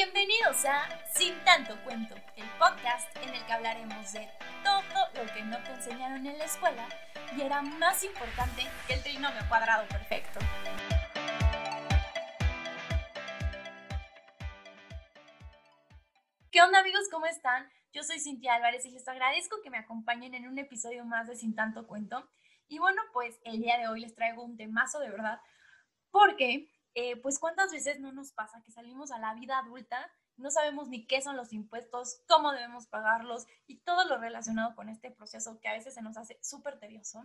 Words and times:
Bienvenidos 0.00 0.64
a 0.64 0.88
Sin 1.12 1.34
tanto 1.44 1.76
cuento, 1.82 2.14
el 2.36 2.48
podcast 2.50 3.10
en 3.16 3.34
el 3.34 3.44
que 3.44 3.52
hablaremos 3.52 4.12
de 4.12 4.28
todo 4.62 4.80
lo 5.16 5.34
que 5.34 5.42
no 5.42 5.60
te 5.64 5.72
enseñaron 5.72 6.24
en 6.24 6.38
la 6.38 6.44
escuela 6.44 6.88
y 7.36 7.40
era 7.40 7.62
más 7.62 8.04
importante 8.04 8.62
que 8.86 8.94
el 8.94 9.02
trinomio 9.02 9.40
cuadrado 9.48 9.88
perfecto. 9.88 10.38
¿Qué 16.52 16.62
onda 16.62 16.78
amigos? 16.78 17.08
¿Cómo 17.10 17.26
están? 17.26 17.68
Yo 17.92 18.04
soy 18.04 18.20
Cintia 18.20 18.54
Álvarez 18.54 18.86
y 18.86 18.92
les 18.92 19.08
agradezco 19.08 19.56
que 19.64 19.70
me 19.70 19.78
acompañen 19.78 20.32
en 20.36 20.46
un 20.46 20.60
episodio 20.60 21.04
más 21.06 21.26
de 21.26 21.34
Sin 21.34 21.56
tanto 21.56 21.88
cuento. 21.88 22.24
Y 22.68 22.78
bueno, 22.78 23.02
pues 23.12 23.40
el 23.42 23.58
día 23.58 23.76
de 23.78 23.88
hoy 23.88 24.02
les 24.02 24.14
traigo 24.14 24.44
un 24.44 24.56
temazo 24.56 25.00
de 25.00 25.10
verdad, 25.10 25.40
porque 26.12 26.70
eh, 27.00 27.14
pues 27.14 27.38
cuántas 27.38 27.70
veces 27.70 28.00
no 28.00 28.10
nos 28.10 28.32
pasa 28.32 28.60
que 28.64 28.72
salimos 28.72 29.12
a 29.12 29.20
la 29.20 29.32
vida 29.32 29.56
adulta, 29.56 30.10
no 30.36 30.50
sabemos 30.50 30.88
ni 30.88 31.06
qué 31.06 31.22
son 31.22 31.36
los 31.36 31.52
impuestos, 31.52 32.22
cómo 32.26 32.50
debemos 32.50 32.88
pagarlos 32.88 33.46
y 33.68 33.78
todo 33.78 34.04
lo 34.08 34.18
relacionado 34.18 34.74
con 34.74 34.88
este 34.88 35.12
proceso 35.12 35.60
que 35.60 35.68
a 35.68 35.74
veces 35.74 35.94
se 35.94 36.02
nos 36.02 36.16
hace 36.16 36.40
súper 36.42 36.80
tedioso. 36.80 37.24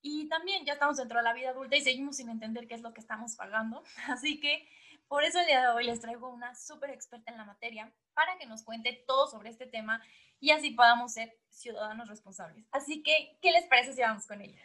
Y 0.00 0.28
también 0.28 0.64
ya 0.64 0.74
estamos 0.74 0.96
dentro 0.96 1.18
de 1.18 1.24
la 1.24 1.32
vida 1.32 1.50
adulta 1.50 1.74
y 1.74 1.80
seguimos 1.80 2.18
sin 2.18 2.28
entender 2.30 2.68
qué 2.68 2.76
es 2.76 2.82
lo 2.82 2.94
que 2.94 3.00
estamos 3.00 3.34
pagando. 3.34 3.82
Así 4.06 4.38
que 4.38 4.68
por 5.08 5.24
eso 5.24 5.40
el 5.40 5.46
día 5.46 5.60
de 5.60 5.68
hoy 5.74 5.82
les 5.82 6.00
traigo 6.00 6.28
una 6.28 6.54
súper 6.54 6.90
experta 6.90 7.32
en 7.32 7.38
la 7.38 7.44
materia 7.44 7.92
para 8.14 8.38
que 8.38 8.46
nos 8.46 8.62
cuente 8.62 9.02
todo 9.08 9.26
sobre 9.26 9.50
este 9.50 9.66
tema 9.66 10.00
y 10.38 10.52
así 10.52 10.70
podamos 10.70 11.14
ser 11.14 11.36
ciudadanos 11.48 12.08
responsables. 12.08 12.64
Así 12.70 13.02
que, 13.02 13.40
¿qué 13.42 13.50
les 13.50 13.66
parece 13.66 13.92
si 13.92 14.02
vamos 14.02 14.24
con 14.24 14.40
ella? 14.40 14.60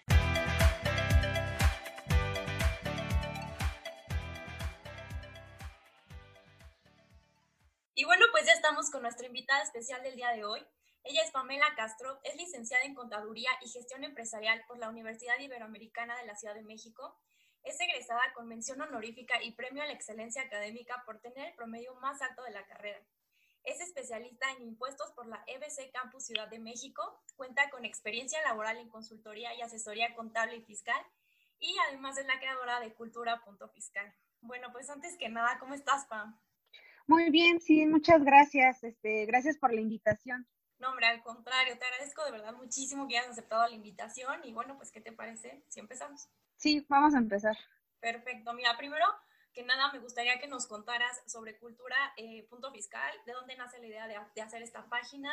Estamos 8.63 8.89
con 8.91 9.01
nuestra 9.01 9.27
invitada 9.27 9.61
especial 9.61 10.01
del 10.03 10.15
día 10.15 10.29
de 10.29 10.45
hoy. 10.45 10.65
Ella 11.03 11.21
es 11.21 11.31
Pamela 11.31 11.75
Castro, 11.75 12.21
es 12.23 12.37
licenciada 12.37 12.85
en 12.85 12.95
Contaduría 12.95 13.49
y 13.61 13.67
Gestión 13.67 14.05
Empresarial 14.05 14.63
por 14.69 14.77
la 14.77 14.87
Universidad 14.87 15.37
Iberoamericana 15.37 16.15
de 16.15 16.25
la 16.25 16.37
Ciudad 16.37 16.55
de 16.55 16.63
México. 16.63 17.19
Es 17.63 17.77
egresada 17.81 18.21
con 18.33 18.47
mención 18.47 18.79
honorífica 18.79 19.43
y 19.43 19.51
premio 19.51 19.83
a 19.83 19.85
la 19.85 19.91
excelencia 19.91 20.43
académica 20.43 21.03
por 21.05 21.19
tener 21.19 21.49
el 21.49 21.55
promedio 21.55 21.93
más 21.95 22.21
alto 22.21 22.41
de 22.43 22.51
la 22.51 22.65
carrera. 22.65 23.05
Es 23.65 23.81
especialista 23.81 24.49
en 24.51 24.63
impuestos 24.63 25.11
por 25.11 25.27
la 25.27 25.43
EBC 25.45 25.91
Campus 25.91 26.27
Ciudad 26.27 26.47
de 26.47 26.59
México. 26.59 27.21
Cuenta 27.35 27.69
con 27.69 27.83
experiencia 27.83 28.41
laboral 28.43 28.77
en 28.77 28.87
consultoría 28.87 29.53
y 29.55 29.61
asesoría 29.61 30.15
contable 30.15 30.55
y 30.55 30.63
fiscal. 30.63 31.05
Y 31.59 31.75
además 31.89 32.17
es 32.17 32.27
la 32.27 32.39
creadora 32.39 32.79
de 32.79 32.93
Cultura.fiscal. 32.93 34.15
Bueno, 34.39 34.71
pues 34.71 34.89
antes 34.89 35.17
que 35.17 35.27
nada, 35.27 35.59
¿cómo 35.59 35.73
estás, 35.73 36.05
Pam? 36.05 36.39
Muy 37.07 37.29
bien, 37.29 37.59
sí, 37.59 37.85
muchas 37.85 38.23
gracias. 38.23 38.83
Este, 38.83 39.25
gracias 39.25 39.57
por 39.57 39.73
la 39.73 39.81
invitación. 39.81 40.47
No, 40.79 40.89
hombre, 40.89 41.07
al 41.07 41.23
contrario, 41.23 41.77
te 41.77 41.85
agradezco 41.85 42.25
de 42.25 42.31
verdad 42.31 42.53
muchísimo 42.53 43.07
que 43.07 43.17
hayas 43.17 43.31
aceptado 43.31 43.67
la 43.67 43.75
invitación 43.75 44.41
y 44.43 44.53
bueno, 44.53 44.75
pues, 44.77 44.91
¿qué 44.91 45.01
te 45.01 45.11
parece 45.11 45.63
si 45.69 45.79
empezamos? 45.79 46.27
Sí, 46.57 46.85
vamos 46.89 47.13
a 47.15 47.19
empezar. 47.19 47.57
Perfecto. 47.99 48.53
Mira, 48.53 48.75
primero 48.77 49.05
que 49.53 49.63
nada, 49.63 49.91
me 49.93 49.99
gustaría 49.99 50.39
que 50.39 50.47
nos 50.47 50.67
contaras 50.67 51.21
sobre 51.25 51.57
cultura 51.57 51.95
eh, 52.17 52.47
punto 52.49 52.71
fiscal, 52.71 53.13
de 53.25 53.33
dónde 53.33 53.55
nace 53.55 53.79
la 53.79 53.87
idea 53.87 54.07
de, 54.07 54.19
de 54.35 54.41
hacer 54.41 54.61
esta 54.61 54.85
página 54.89 55.31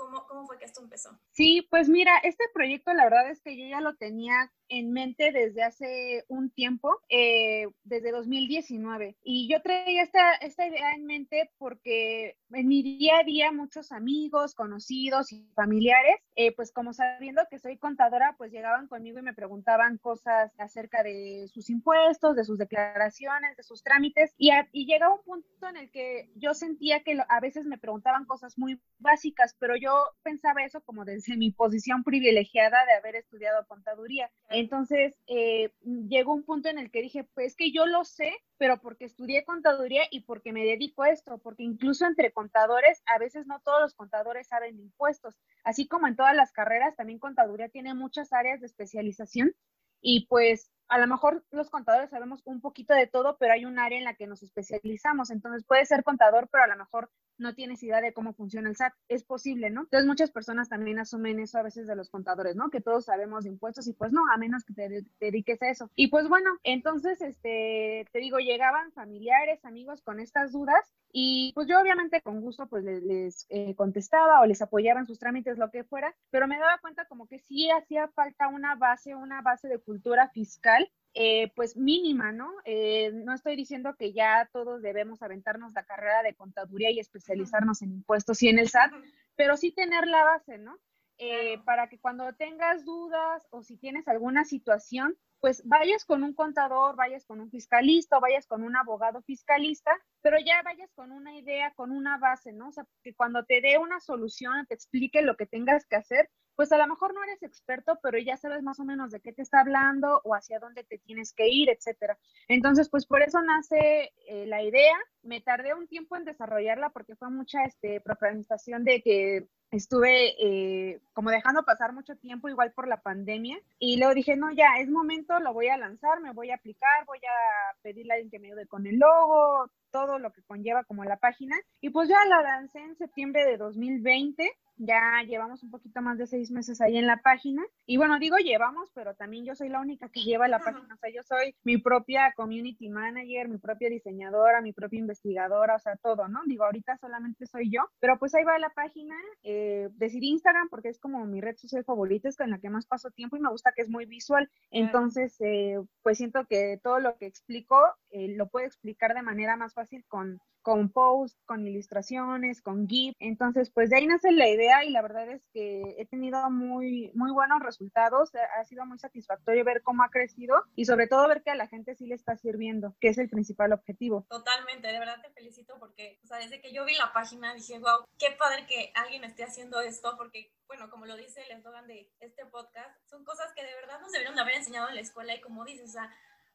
¿Cómo, 0.00 0.26
¿Cómo, 0.26 0.46
fue 0.46 0.58
que 0.58 0.64
esto 0.64 0.80
empezó? 0.80 1.10
Sí, 1.32 1.66
pues 1.70 1.90
mira, 1.90 2.16
este 2.22 2.44
proyecto 2.54 2.94
la 2.94 3.04
verdad 3.04 3.30
es 3.30 3.42
que 3.42 3.54
yo 3.54 3.66
ya 3.68 3.82
lo 3.82 3.96
tenía 3.96 4.50
en 4.68 4.92
mente 4.92 5.30
desde 5.30 5.62
hace 5.62 6.24
un 6.28 6.50
tiempo, 6.50 7.02
eh, 7.10 7.66
desde 7.84 8.10
2019. 8.10 9.18
Y 9.22 9.52
yo 9.52 9.60
traía 9.60 10.02
esta, 10.02 10.36
esta 10.36 10.66
idea 10.66 10.94
en 10.94 11.04
mente 11.04 11.50
porque 11.58 12.38
en 12.52 12.68
mi 12.68 12.82
día 12.82 13.18
a 13.20 13.24
día 13.24 13.52
muchos 13.52 13.92
amigos, 13.92 14.54
conocidos 14.54 15.32
y 15.32 15.46
familiares, 15.54 16.16
eh, 16.36 16.54
pues 16.54 16.72
como 16.72 16.92
sabiendo 16.92 17.42
que 17.50 17.58
soy 17.58 17.76
contadora, 17.78 18.34
pues 18.38 18.52
llegaban 18.52 18.88
conmigo 18.88 19.18
y 19.18 19.22
me 19.22 19.34
preguntaban 19.34 19.98
cosas 19.98 20.52
acerca 20.58 21.02
de 21.02 21.46
sus 21.52 21.70
impuestos, 21.70 22.36
de 22.36 22.44
sus 22.44 22.58
declaraciones, 22.58 23.56
de 23.56 23.62
sus 23.62 23.82
trámites. 23.82 24.34
Y, 24.36 24.50
y 24.72 24.86
llegaba 24.86 25.14
un 25.14 25.22
punto 25.22 25.68
en 25.68 25.76
el 25.76 25.90
que 25.90 26.30
yo 26.36 26.54
sentía 26.54 27.02
que 27.02 27.18
a 27.28 27.40
veces 27.40 27.66
me 27.66 27.78
preguntaban 27.78 28.24
cosas 28.24 28.58
muy 28.58 28.80
básicas, 28.98 29.54
pero 29.58 29.76
yo 29.76 29.92
pensaba 30.22 30.64
eso 30.64 30.80
como 30.82 31.04
desde 31.04 31.36
mi 31.36 31.50
posición 31.52 32.04
privilegiada 32.04 32.84
de 32.86 32.92
haber 32.94 33.16
estudiado 33.16 33.66
contaduría. 33.66 34.30
Entonces, 34.48 35.18
eh, 35.26 35.72
llegó 36.08 36.34
un 36.34 36.44
punto 36.44 36.68
en 36.68 36.78
el 36.78 36.90
que 36.90 37.02
dije, 37.02 37.24
pues 37.34 37.56
que 37.56 37.72
yo 37.72 37.86
lo 37.86 38.04
sé, 38.04 38.32
pero 38.60 38.78
porque 38.78 39.06
estudié 39.06 39.42
contaduría 39.42 40.02
y 40.10 40.20
porque 40.20 40.52
me 40.52 40.66
dedico 40.66 41.02
a 41.02 41.08
esto, 41.08 41.38
porque 41.38 41.62
incluso 41.62 42.04
entre 42.04 42.30
contadores, 42.30 43.02
a 43.06 43.18
veces 43.18 43.46
no 43.46 43.58
todos 43.60 43.80
los 43.80 43.94
contadores 43.94 44.48
saben 44.48 44.78
impuestos. 44.78 45.38
Así 45.64 45.88
como 45.88 46.06
en 46.06 46.14
todas 46.14 46.36
las 46.36 46.52
carreras, 46.52 46.94
también 46.94 47.18
contaduría 47.18 47.70
tiene 47.70 47.94
muchas 47.94 48.34
áreas 48.34 48.60
de 48.60 48.66
especialización 48.66 49.54
y 50.02 50.26
pues 50.26 50.70
a 50.90 50.98
lo 50.98 51.06
mejor 51.06 51.44
los 51.52 51.70
contadores 51.70 52.10
sabemos 52.10 52.42
un 52.44 52.60
poquito 52.60 52.94
de 52.94 53.06
todo, 53.06 53.36
pero 53.38 53.52
hay 53.52 53.64
un 53.64 53.78
área 53.78 53.96
en 53.96 54.04
la 54.04 54.14
que 54.14 54.26
nos 54.26 54.42
especializamos. 54.42 55.30
Entonces 55.30 55.64
puede 55.64 55.86
ser 55.86 56.02
contador, 56.02 56.48
pero 56.50 56.64
a 56.64 56.66
lo 56.66 56.76
mejor 56.76 57.10
no 57.38 57.54
tienes 57.54 57.82
idea 57.82 58.00
de 58.00 58.12
cómo 58.12 58.34
funciona 58.34 58.68
el 58.68 58.76
SAT. 58.76 58.92
Es 59.08 59.24
posible, 59.24 59.70
¿no? 59.70 59.82
Entonces 59.82 60.06
muchas 60.06 60.32
personas 60.32 60.68
también 60.68 60.98
asumen 60.98 61.38
eso 61.38 61.58
a 61.58 61.62
veces 61.62 61.86
de 61.86 61.94
los 61.94 62.10
contadores, 62.10 62.56
¿no? 62.56 62.70
Que 62.70 62.80
todos 62.80 63.04
sabemos 63.04 63.44
de 63.44 63.50
impuestos 63.50 63.86
y 63.86 63.92
pues 63.92 64.12
no, 64.12 64.22
a 64.32 64.36
menos 64.36 64.64
que 64.64 64.74
te, 64.74 65.04
dediques 65.20 65.62
a 65.62 65.70
eso. 65.70 65.90
Y 65.94 66.08
pues 66.08 66.28
bueno, 66.28 66.50
entonces, 66.64 67.22
este, 67.22 68.04
te 68.12 68.18
digo, 68.18 68.38
llegaban 68.38 68.92
familiares, 68.92 69.64
amigos 69.64 70.02
con 70.02 70.18
estas 70.18 70.52
dudas 70.52 70.92
y 71.12 71.52
pues 71.54 71.66
yo 71.66 71.80
obviamente 71.80 72.20
con 72.20 72.40
gusto 72.40 72.68
pues 72.68 72.84
les, 72.84 73.46
eh, 73.48 73.74
contestaba 73.74 74.40
o 74.40 74.46
les 74.46 74.62
apoyaba 74.62 75.00
en 75.00 75.06
sus 75.06 75.18
trámites, 75.18 75.58
lo 75.58 75.70
que 75.70 75.84
fuera, 75.84 76.14
pero 76.30 76.46
me 76.46 76.58
daba 76.58 76.78
cuenta 76.78 77.06
como 77.06 77.26
que 77.26 77.38
sí 77.38 77.70
hacía 77.70 78.08
falta 78.08 78.48
una 78.48 78.74
base, 78.76 79.14
una 79.14 79.40
base 79.42 79.68
de 79.68 79.78
cultura 79.78 80.28
fiscal 80.28 80.79
eh, 81.14 81.50
pues 81.56 81.76
mínima, 81.76 82.30
¿no? 82.30 82.52
Eh, 82.64 83.10
no 83.12 83.34
estoy 83.34 83.56
diciendo 83.56 83.96
que 83.98 84.12
ya 84.12 84.48
todos 84.52 84.80
debemos 84.80 85.22
aventarnos 85.22 85.72
la 85.72 85.84
carrera 85.84 86.22
de 86.22 86.34
contaduría 86.34 86.90
y 86.90 87.00
especializarnos 87.00 87.82
en 87.82 87.92
impuestos 87.92 88.42
y 88.42 88.48
en 88.48 88.58
el 88.58 88.68
SAT, 88.68 88.92
pero 89.34 89.56
sí 89.56 89.72
tener 89.72 90.06
la 90.06 90.22
base, 90.22 90.58
¿no? 90.58 90.78
Eh, 91.18 91.58
para 91.64 91.88
que 91.88 91.98
cuando 91.98 92.32
tengas 92.32 92.84
dudas 92.84 93.46
o 93.50 93.62
si 93.62 93.76
tienes 93.76 94.08
alguna 94.08 94.44
situación, 94.44 95.18
pues 95.40 95.62
vayas 95.66 96.04
con 96.04 96.22
un 96.22 96.32
contador, 96.32 96.96
vayas 96.96 97.26
con 97.26 97.40
un 97.40 97.50
fiscalista 97.50 98.18
o 98.18 98.20
vayas 98.20 98.46
con 98.46 98.62
un 98.62 98.76
abogado 98.76 99.20
fiscalista, 99.22 99.90
pero 100.22 100.38
ya 100.38 100.62
vayas 100.62 100.90
con 100.94 101.12
una 101.12 101.36
idea, 101.36 101.72
con 101.74 101.90
una 101.90 102.18
base, 102.18 102.52
¿no? 102.52 102.68
O 102.68 102.72
sea, 102.72 102.86
que 103.02 103.14
cuando 103.14 103.44
te 103.44 103.60
dé 103.60 103.78
una 103.78 104.00
solución, 104.00 104.64
te 104.66 104.74
explique 104.74 105.22
lo 105.22 105.36
que 105.36 105.46
tengas 105.46 105.86
que 105.86 105.96
hacer, 105.96 106.30
pues 106.60 106.72
a 106.72 106.76
lo 106.76 106.86
mejor 106.86 107.14
no 107.14 107.24
eres 107.24 107.42
experto, 107.42 107.98
pero 108.02 108.18
ya 108.18 108.36
sabes 108.36 108.62
más 108.62 108.78
o 108.80 108.84
menos 108.84 109.10
de 109.10 109.20
qué 109.20 109.32
te 109.32 109.40
está 109.40 109.60
hablando 109.60 110.20
o 110.24 110.34
hacia 110.34 110.58
dónde 110.58 110.84
te 110.84 110.98
tienes 110.98 111.32
que 111.32 111.48
ir, 111.48 111.70
etcétera. 111.70 112.18
Entonces, 112.48 112.90
pues 112.90 113.06
por 113.06 113.22
eso 113.22 113.40
nace 113.40 114.12
eh, 114.26 114.44
la 114.44 114.62
idea. 114.62 114.94
Me 115.22 115.40
tardé 115.40 115.72
un 115.72 115.88
tiempo 115.88 116.16
en 116.16 116.26
desarrollarla 116.26 116.90
porque 116.90 117.16
fue 117.16 117.30
mucha 117.30 117.64
este, 117.64 118.02
programación 118.02 118.84
de 118.84 119.00
que 119.00 119.48
estuve 119.70 120.34
eh, 120.38 121.00
como 121.12 121.30
dejando 121.30 121.64
pasar 121.64 121.92
mucho 121.92 122.16
tiempo 122.16 122.48
igual 122.48 122.72
por 122.72 122.88
la 122.88 123.00
pandemia 123.02 123.58
y 123.78 123.98
luego 123.98 124.14
dije, 124.14 124.36
no, 124.36 124.50
ya 124.52 124.78
es 124.78 124.88
momento, 124.88 125.38
lo 125.40 125.52
voy 125.52 125.68
a 125.68 125.76
lanzar, 125.76 126.20
me 126.20 126.32
voy 126.32 126.50
a 126.50 126.56
aplicar, 126.56 127.04
voy 127.06 127.18
a 127.18 127.76
pedirle 127.82 128.12
a 128.12 128.16
alguien 128.16 128.30
que 128.30 128.38
me 128.38 128.48
ayude 128.48 128.66
con 128.66 128.86
el 128.86 128.98
logo, 128.98 129.70
todo 129.90 130.18
lo 130.18 130.32
que 130.32 130.42
conlleva 130.42 130.84
como 130.84 131.04
la 131.04 131.16
página 131.16 131.56
y 131.80 131.90
pues 131.90 132.08
ya 132.08 132.24
la 132.24 132.42
lancé 132.42 132.80
en 132.80 132.96
septiembre 132.96 133.44
de 133.44 133.56
2020 133.56 134.50
ya 134.80 135.22
llevamos 135.26 135.62
un 135.62 135.70
poquito 135.70 136.00
más 136.00 136.16
de 136.16 136.26
seis 136.26 136.50
meses 136.50 136.80
ahí 136.80 136.96
en 136.96 137.06
la 137.06 137.18
página. 137.18 137.62
Y 137.84 137.98
bueno, 137.98 138.18
digo 138.18 138.38
llevamos, 138.38 138.90
pero 138.94 139.14
también 139.14 139.44
yo 139.44 139.54
soy 139.54 139.68
la 139.68 139.80
única 139.80 140.08
que 140.08 140.20
lleva 140.20 140.48
la 140.48 140.58
página. 140.58 140.94
O 140.94 140.96
sea, 140.96 141.10
yo 141.10 141.22
soy 141.22 141.54
mi 141.64 141.76
propia 141.76 142.32
community 142.34 142.88
manager, 142.88 143.48
mi 143.48 143.58
propia 143.58 143.90
diseñadora, 143.90 144.62
mi 144.62 144.72
propia 144.72 144.98
investigadora, 144.98 145.76
o 145.76 145.78
sea, 145.78 145.96
todo, 145.96 146.28
¿no? 146.28 146.40
Digo, 146.46 146.64
ahorita 146.64 146.96
solamente 146.96 147.46
soy 147.46 147.70
yo, 147.70 147.82
pero 148.00 148.18
pues 148.18 148.34
ahí 148.34 148.44
va 148.44 148.58
la 148.58 148.70
página. 148.70 149.14
Eh, 149.42 149.59
decidí 149.92 150.28
Instagram 150.28 150.68
porque 150.68 150.88
es 150.88 150.98
como 150.98 151.24
mi 151.26 151.40
red 151.40 151.56
social 151.56 151.84
favorita, 151.84 152.28
es 152.28 152.36
con 152.36 152.50
la 152.50 152.58
que 152.58 152.70
más 152.70 152.86
paso 152.86 153.10
tiempo 153.10 153.36
y 153.36 153.40
me 153.40 153.50
gusta 153.50 153.72
que 153.74 153.82
es 153.82 153.88
muy 153.88 154.06
visual. 154.06 154.50
Entonces, 154.70 155.36
eh, 155.40 155.78
pues 156.02 156.18
siento 156.18 156.44
que 156.46 156.78
todo 156.82 157.00
lo 157.00 157.16
que 157.16 157.26
explico 157.26 157.76
eh, 158.10 158.34
lo 158.36 158.48
puedo 158.48 158.66
explicar 158.66 159.14
de 159.14 159.22
manera 159.22 159.56
más 159.56 159.74
fácil 159.74 160.04
con 160.08 160.40
con 160.62 160.90
posts, 160.90 161.38
con 161.46 161.66
ilustraciones, 161.66 162.62
con 162.62 162.88
GIF. 162.88 163.14
Entonces, 163.18 163.70
pues 163.70 163.90
de 163.90 163.96
ahí 163.96 164.06
nace 164.06 164.30
la 164.32 164.48
idea 164.48 164.84
y 164.84 164.90
la 164.90 165.02
verdad 165.02 165.28
es 165.30 165.42
que 165.52 165.96
he 165.98 166.06
tenido 166.06 166.50
muy, 166.50 167.10
muy 167.14 167.30
buenos 167.32 167.60
resultados. 167.60 168.30
Ha 168.58 168.64
sido 168.64 168.84
muy 168.86 168.98
satisfactorio 168.98 169.64
ver 169.64 169.82
cómo 169.82 170.02
ha 170.02 170.10
crecido 170.10 170.62
y 170.74 170.84
sobre 170.84 171.06
todo 171.06 171.26
ver 171.28 171.42
que 171.42 171.50
a 171.50 171.54
la 171.54 171.66
gente 171.66 171.94
sí 171.94 172.06
le 172.06 172.14
está 172.14 172.36
sirviendo, 172.36 172.94
que 173.00 173.08
es 173.08 173.18
el 173.18 173.28
principal 173.28 173.72
objetivo. 173.72 174.26
Totalmente, 174.28 174.88
de 174.88 174.98
verdad 174.98 175.20
te 175.22 175.30
felicito 175.30 175.76
porque, 175.78 176.18
o 176.24 176.26
sea, 176.26 176.38
desde 176.38 176.60
que 176.60 176.72
yo 176.72 176.84
vi 176.84 176.94
la 176.96 177.12
página 177.12 177.54
dije, 177.54 177.78
wow, 177.78 178.04
qué 178.18 178.36
padre 178.38 178.66
que 178.66 178.92
alguien 178.94 179.24
esté 179.24 179.44
haciendo 179.50 179.80
esto 179.80 180.16
porque, 180.16 180.54
bueno, 180.66 180.88
como 180.88 181.06
lo 181.06 181.16
dice 181.16 181.42
el 181.42 181.50
eslogan 181.50 181.86
de 181.86 182.10
este 182.20 182.46
podcast, 182.46 182.96
son 183.08 183.24
cosas 183.24 183.52
que 183.54 183.64
de 183.64 183.74
verdad 183.74 184.00
nos 184.00 184.12
deberían 184.12 184.36
de 184.36 184.40
haber 184.40 184.54
enseñado 184.54 184.88
en 184.88 184.94
la 184.94 185.00
escuela 185.00 185.34
y 185.34 185.40
como 185.40 185.64
dices, 185.64 185.90
o 185.90 185.92
sea, 185.92 186.10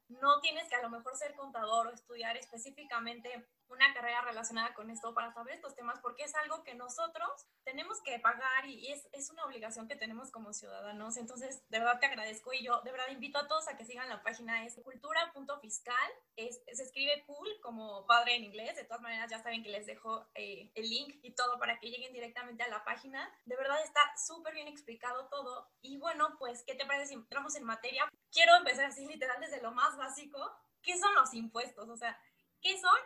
no 0.08 0.40
tienes 0.40 0.70
que 0.70 0.76
a 0.76 0.82
lo 0.82 0.90
mejor 0.90 1.16
ser 1.18 1.36
contador 1.36 1.88
o 1.88 1.92
estudiar 1.92 2.38
específicamente 2.38 3.48
una 3.70 3.94
carrera 3.94 4.22
relacionada 4.22 4.74
con 4.74 4.90
esto 4.90 5.14
para 5.14 5.34
saber 5.34 5.56
estos 5.56 5.76
temas, 5.76 6.00
porque 6.02 6.24
es 6.24 6.36
algo 6.36 6.64
que 6.64 6.76
nosotros 6.76 7.30
tenemos 7.64 8.02
que 8.02 8.20
pagar 8.20 8.68
y 8.68 8.92
es, 8.92 9.08
es, 9.12 9.30
una 9.30 9.46
obligación 9.46 9.88
que 9.88 9.96
tenemos 9.96 10.32
como 10.32 10.54
ciudadanos. 10.54 11.18
Entonces, 11.18 11.64
de 11.70 11.80
verdad 11.80 12.00
te 12.00 12.06
agradezco 12.06 12.54
y 12.54 12.64
yo 12.64 12.82
de 12.82 12.92
verdad 12.92 13.10
invito 13.10 13.40
a 13.40 13.48
todos 13.48 13.68
a 13.68 13.76
que 13.76 13.86
sigan 13.86 14.08
la 14.08 14.22
página, 14.22 14.66
es 14.66 14.80
cultura.fiscal, 14.84 16.12
es, 16.36 16.62
se 16.72 16.84
escribe 16.84 17.24
cool 17.26 17.48
como 17.62 18.06
padre 18.06 18.36
en 18.36 18.44
inglés, 18.44 18.76
de 18.76 18.84
todas 18.84 19.02
maneras 19.02 19.30
ya 19.30 19.42
saben 19.42 19.64
que 19.64 19.70
les 19.70 19.86
dejo 19.86 20.28
eh, 20.36 20.72
el 20.76 20.90
link 20.90 21.20
y 21.24 21.34
todo 21.34 21.60
para 21.60 21.80
que 21.80 21.90
lleguen 21.90 22.14
directamente 22.14 22.64
a 22.64 22.70
la 22.70 22.84
página. 22.84 23.34
De 23.46 23.56
verdad 23.56 23.82
está 23.84 24.02
súper 24.18 24.54
bien 24.54 24.68
explicado 24.68 25.28
todo 25.30 25.70
y 25.82 25.98
bueno, 25.98 26.36
pues, 26.38 26.64
¿qué 26.64 26.76
te 26.76 26.86
parece 26.86 27.08
si 27.08 27.14
entramos 27.16 27.56
en 27.56 27.64
materia? 27.64 28.08
Quiero 28.32 28.56
empezar 28.56 28.86
así 28.86 29.06
literal 29.06 29.40
desde 29.40 29.62
lo 29.62 29.72
más 29.72 29.98
básico. 29.98 30.40
¿Qué 30.82 30.98
son 30.98 31.14
los 31.16 31.34
impuestos? 31.34 31.90
O 31.90 31.98
sea, 31.98 32.20
¿qué 32.62 32.78
son 32.80 32.98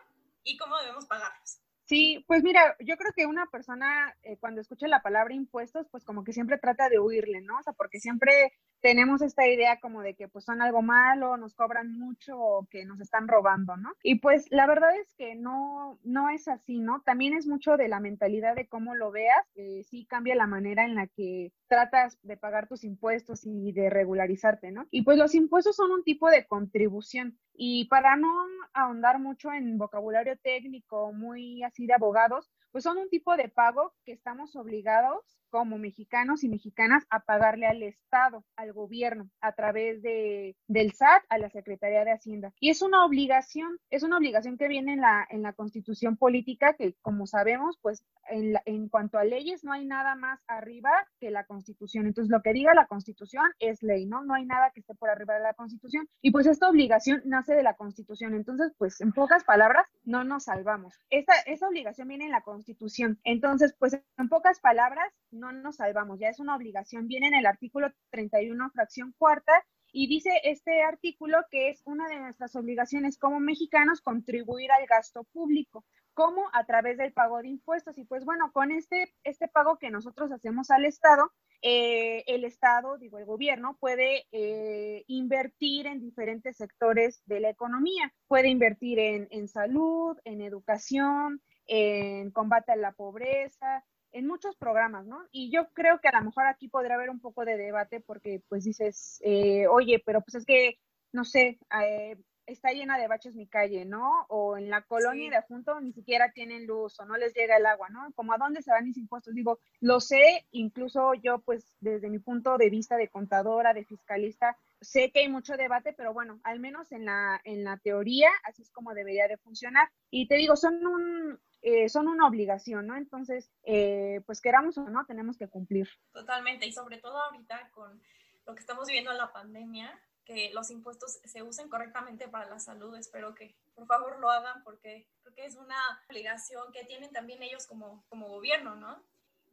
y 0.50 0.58
cómo 0.58 0.78
debemos 0.80 1.06
pagarlos. 1.06 1.62
Sí, 1.86 2.24
pues 2.28 2.44
mira, 2.44 2.76
yo 2.80 2.98
creo 2.98 3.14
que 3.16 3.26
una 3.26 3.48
persona 3.48 4.16
eh, 4.22 4.38
cuando 4.38 4.62
escucha 4.62 4.88
la 4.88 5.02
palabra 5.02 5.34
impuestos, 5.34 5.88
pues 5.90 6.04
como 6.04 6.24
que 6.24 6.34
siempre 6.34 6.60
trata 6.60 6.88
de 6.88 7.00
huirle, 7.00 7.42
¿no? 7.42 7.58
O 7.58 7.64
sea, 7.64 7.74
porque 7.74 8.00
siempre 8.00 8.54
tenemos 8.82 9.22
esta 9.22 9.48
idea 9.48 9.80
como 9.80 10.02
de 10.02 10.16
que 10.16 10.28
pues 10.28 10.46
son 10.46 10.62
algo 10.62 10.82
malo, 10.82 11.38
nos 11.38 11.54
cobran 11.54 11.98
mucho 11.98 12.40
o 12.40 12.68
que 12.68 12.86
nos 12.86 13.00
están 13.00 13.28
robando, 13.28 13.78
¿no? 13.78 13.92
Y 14.04 14.16
pues 14.16 14.48
la 14.50 14.68
verdad 14.68 14.96
es 14.98 15.14
que 15.16 15.36
no, 15.36 16.00
no 16.04 16.30
es 16.30 16.48
así, 16.48 16.80
¿no? 16.80 17.02
También 17.02 17.34
es 17.34 17.48
mucho 17.48 17.78
de 17.78 17.88
la 17.88 18.00
mentalidad 18.00 18.56
de 18.56 18.68
cómo 18.68 18.96
lo 18.96 19.12
veas, 19.12 19.46
eh, 19.56 19.84
sí 19.84 20.06
cambia 20.06 20.36
la 20.36 20.48
manera 20.48 20.86
en 20.86 20.96
la 20.96 21.08
que 21.08 21.52
tratas 21.68 22.18
de 22.24 22.38
pagar 22.38 22.68
tus 22.68 22.84
impuestos 22.84 23.46
y 23.46 23.72
de 23.72 23.90
regularizarte, 23.90 24.72
¿no? 24.72 24.88
Y 24.92 25.04
pues 25.04 25.18
los 25.18 25.36
impuestos 25.36 25.76
son 25.76 25.92
un 25.92 26.04
tipo 26.04 26.30
de 26.30 26.46
contribución. 26.46 27.38
Y 27.54 27.86
para 27.90 28.16
no 28.16 28.32
ahondar 28.74 29.20
mucho 29.20 29.52
en 29.52 29.78
vocabulario 29.78 30.38
técnico 30.38 31.12
muy 31.12 31.64
así 31.64 31.86
de 31.86 31.94
abogados, 31.94 32.50
pues 32.72 32.84
son 32.84 32.98
un 32.98 33.10
tipo 33.10 33.36
de 33.36 33.50
pago 33.50 33.94
que 34.06 34.14
estamos 34.14 34.56
obligados 34.56 35.40
como 35.50 35.78
mexicanos 35.78 36.44
y 36.44 36.50
mexicanas 36.50 37.06
a 37.10 37.22
pagarle 37.22 37.66
al 37.66 37.84
Estado, 37.84 38.46
al 38.56 38.69
gobierno, 38.72 39.30
a 39.42 39.54
través 39.54 40.02
de, 40.02 40.56
del 40.68 40.94
SAT, 40.94 41.24
a 41.30 41.38
la 41.38 41.50
Secretaría 41.50 42.06
de 42.06 42.12
Hacienda. 42.12 42.54
Y 42.60 42.70
es 42.70 42.82
una 42.82 43.06
obligación, 43.06 43.80
es 43.90 44.04
una 44.04 44.18
obligación 44.18 44.58
que 44.58 44.68
viene 44.68 44.94
en 44.94 45.02
la, 45.02 45.28
en 45.30 45.42
la 45.42 45.54
constitución 45.54 46.18
política, 46.18 46.74
que 46.74 46.96
como 47.02 47.28
sabemos, 47.28 47.78
pues 47.82 48.04
en, 48.30 48.56
en 48.66 48.90
cuanto 48.90 49.18
a 49.18 49.24
leyes 49.24 49.64
no 49.64 49.74
hay 49.74 49.86
nada 49.86 50.16
más 50.16 50.40
arriba 50.48 50.92
que 51.20 51.32
la 51.32 51.46
constitución. 51.46 52.06
Entonces, 52.08 52.32
lo 52.32 52.42
que 52.42 52.54
diga 52.54 52.74
la 52.74 52.88
constitución 52.88 53.46
es 53.60 53.82
ley, 53.84 54.06
¿no? 54.06 54.24
No 54.24 54.34
hay 54.34 54.46
nada 54.46 54.72
que 54.72 54.82
esté 54.82 54.96
por 54.96 55.10
arriba 55.10 55.36
de 55.36 55.42
la 55.42 55.54
constitución. 55.54 56.08
Y 56.22 56.32
pues 56.32 56.46
esta 56.48 56.70
obligación 56.70 57.22
nace 57.26 57.54
de 57.56 57.64
la 57.64 57.76
constitución. 57.76 58.34
Entonces, 58.34 58.72
pues 58.78 59.02
en 59.02 59.12
pocas 59.12 59.44
palabras, 59.44 59.88
no 60.04 60.24
nos 60.24 60.46
salvamos. 60.46 61.00
Esta, 61.10 61.34
esa 61.46 61.68
obligación 61.68 62.08
viene 62.08 62.26
en 62.26 62.32
la 62.32 62.42
constitución. 62.42 63.20
Entonces, 63.24 63.76
pues 63.78 64.00
en 64.18 64.30
pocas 64.30 64.60
palabras, 64.60 65.12
no 65.32 65.52
nos 65.52 65.78
salvamos, 65.78 66.20
ya 66.20 66.30
es 66.30 66.40
una 66.40 66.56
obligación. 66.56 67.08
Viene 67.08 67.28
en 67.28 67.36
el 67.36 67.46
artículo 67.46 67.92
31, 68.12 68.59
fracción 68.72 69.14
cuarta, 69.18 69.54
y 69.92 70.08
dice 70.08 70.30
este 70.44 70.82
artículo 70.84 71.38
que 71.50 71.70
es 71.70 71.82
una 71.86 72.08
de 72.08 72.20
nuestras 72.20 72.56
obligaciones 72.56 73.18
como 73.18 73.40
mexicanos 73.40 74.02
contribuir 74.02 74.72
al 74.72 74.86
gasto 74.86 75.24
público. 75.24 75.86
¿Cómo? 76.14 76.50
A 76.54 76.66
través 76.66 76.98
del 76.98 77.14
pago 77.14 77.42
de 77.42 77.48
impuestos. 77.48 77.98
Y 77.98 78.04
pues 78.04 78.26
bueno, 78.26 78.52
con 78.52 78.72
este, 78.72 79.14
este 79.24 79.48
pago 79.48 79.78
que 79.78 79.90
nosotros 79.90 80.32
hacemos 80.32 80.70
al 80.70 80.86
Estado, 80.86 81.32
eh, 81.62 82.24
el 82.28 82.44
Estado, 82.44 82.98
digo, 82.98 83.20
el 83.20 83.26
gobierno, 83.26 83.78
puede 83.80 84.28
eh, 84.32 85.04
invertir 85.08 85.88
en 85.88 86.02
diferentes 86.02 86.58
sectores 86.58 87.22
de 87.26 87.40
la 87.40 87.50
economía. 87.50 88.14
Puede 88.28 88.50
invertir 88.50 89.00
en, 89.00 89.28
en 89.32 89.48
salud, 89.48 90.18
en 90.26 90.42
educación, 90.42 91.42
en 91.68 92.32
combate 92.32 92.74
a 92.74 92.76
la 92.76 92.92
pobreza, 92.92 93.86
en 94.12 94.28
muchos 94.28 94.56
programas, 94.56 95.06
¿no? 95.06 95.28
Y 95.32 95.52
yo 95.52 95.70
creo 95.74 96.00
que 96.00 96.08
a 96.08 96.20
lo 96.20 96.26
mejor 96.26 96.46
aquí 96.48 96.68
podría 96.68 96.96
haber 96.96 97.10
un 97.10 97.20
poco 97.20 97.46
de 97.46 97.58
debate 97.58 98.00
porque 98.00 98.42
pues 98.50 98.64
dices, 98.64 99.20
eh, 99.24 99.68
oye, 99.68 100.02
pero 100.06 100.22
pues 100.22 100.36
es 100.36 100.46
que, 100.46 100.80
no 101.12 101.26
sé, 101.26 101.60
eh, 101.82 102.18
está 102.52 102.72
llena 102.72 102.98
de 102.98 103.08
baches 103.08 103.36
mi 103.36 103.48
calle, 103.48 103.86
¿no? 103.86 104.26
O 104.30 104.58
en 104.58 104.70
la 104.70 104.82
colonia 104.82 105.30
de 105.30 105.42
junto 105.48 105.80
ni 105.80 105.94
siquiera 105.94 106.32
tienen 106.32 106.66
luz 106.66 107.00
o 107.00 107.06
no 107.06 107.18
les 107.18 107.34
llega 107.34 107.58
el 107.58 107.66
agua, 107.66 107.90
¿no? 107.90 108.12
Como 108.16 108.34
a 108.34 108.38
dónde 108.38 108.62
se 108.62 108.72
van 108.72 108.86
mis 108.86 108.98
impuestos. 108.98 109.34
Digo, 109.34 109.60
lo 109.80 110.00
sé, 110.00 110.46
incluso 110.52 111.14
yo 111.14 111.40
pues 111.40 111.76
desde 111.80 112.10
mi 112.10 112.20
punto 112.20 112.58
de 112.58 112.70
vista 112.70 112.98
de 112.98 113.10
contadora, 113.10 113.74
de 113.74 113.86
fiscalista, 113.86 114.58
sé 114.82 115.12
que 115.12 115.20
hay 115.20 115.30
mucho 115.30 115.58
debate, 115.58 115.94
pero 115.94 116.14
bueno, 116.14 116.40
al 116.44 116.60
menos 116.60 116.92
en 116.92 117.06
la, 117.06 117.42
en 117.44 117.64
la 117.64 117.78
teoría 117.78 118.30
así 118.44 118.62
es 118.62 118.72
como 118.72 118.94
debería 118.94 119.28
de 119.28 119.38
funcionar. 119.38 119.90
Y 120.10 120.28
te 120.28 120.36
digo, 120.36 120.56
son 120.56 120.86
un, 120.86 121.40
eh, 121.62 121.90
son 121.90 122.08
una 122.08 122.28
obligación, 122.28 122.88
¿no? 122.88 122.96
Entonces, 122.96 123.52
eh, 123.64 124.22
pues 124.26 124.42
queramos 124.42 124.78
o 124.78 124.90
no, 124.90 125.06
tenemos 125.06 125.38
que 125.38 125.48
cumplir. 125.48 125.90
Totalmente, 126.14 126.66
y 126.66 126.72
sobre 126.72 126.98
todo 126.98 127.20
ahorita 127.22 127.70
con 127.72 128.02
lo 128.46 128.56
que 128.56 128.62
estamos 128.62 128.88
viviendo 128.88 129.12
en 129.12 129.18
la 129.18 129.34
pandemia, 129.34 130.00
que 130.30 130.52
los 130.54 130.70
impuestos 130.70 131.20
se 131.24 131.42
usen 131.42 131.70
correctamente 131.70 132.28
para 132.28 132.48
la 132.48 132.60
salud. 132.60 132.96
Espero 132.96 133.34
que 133.34 133.56
por 133.74 133.88
favor 133.88 134.20
lo 134.20 134.30
hagan 134.30 134.64
porque 134.64 135.08
creo 135.24 135.34
que 135.34 135.46
es 135.46 135.56
una 135.56 135.76
obligación 136.08 136.72
que 136.72 136.86
tienen 136.86 137.12
también 137.12 137.42
ellos 137.42 137.66
como, 137.66 138.06
como 138.10 138.28
gobierno, 138.28 138.76
¿no? 138.76 139.04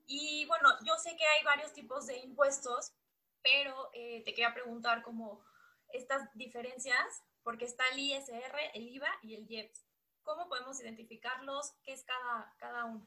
Y 0.07 0.45
bueno, 0.47 0.69
yo 0.85 0.95
sé 0.99 1.17
que 1.17 1.25
hay 1.25 1.45
varios 1.45 1.73
tipos 1.73 2.07
de 2.07 2.19
impuestos, 2.19 2.93
pero 3.43 3.91
eh, 3.93 4.23
te 4.25 4.33
quería 4.33 4.55
preguntar 4.55 5.03
como 5.03 5.45
estas 5.89 6.29
diferencias, 6.35 7.25
porque 7.43 7.65
está 7.65 7.85
el 7.93 8.01
ISR, 8.01 8.57
el 8.75 8.89
IVA 8.89 9.11
y 9.23 9.35
el 9.35 9.51
IEPS. 9.51 9.87
¿Cómo 10.23 10.49
podemos 10.49 10.81
identificarlos? 10.81 11.75
¿Qué 11.85 11.93
es 11.93 12.05
cada, 12.05 12.53
cada 12.59 12.85
uno? 12.87 13.07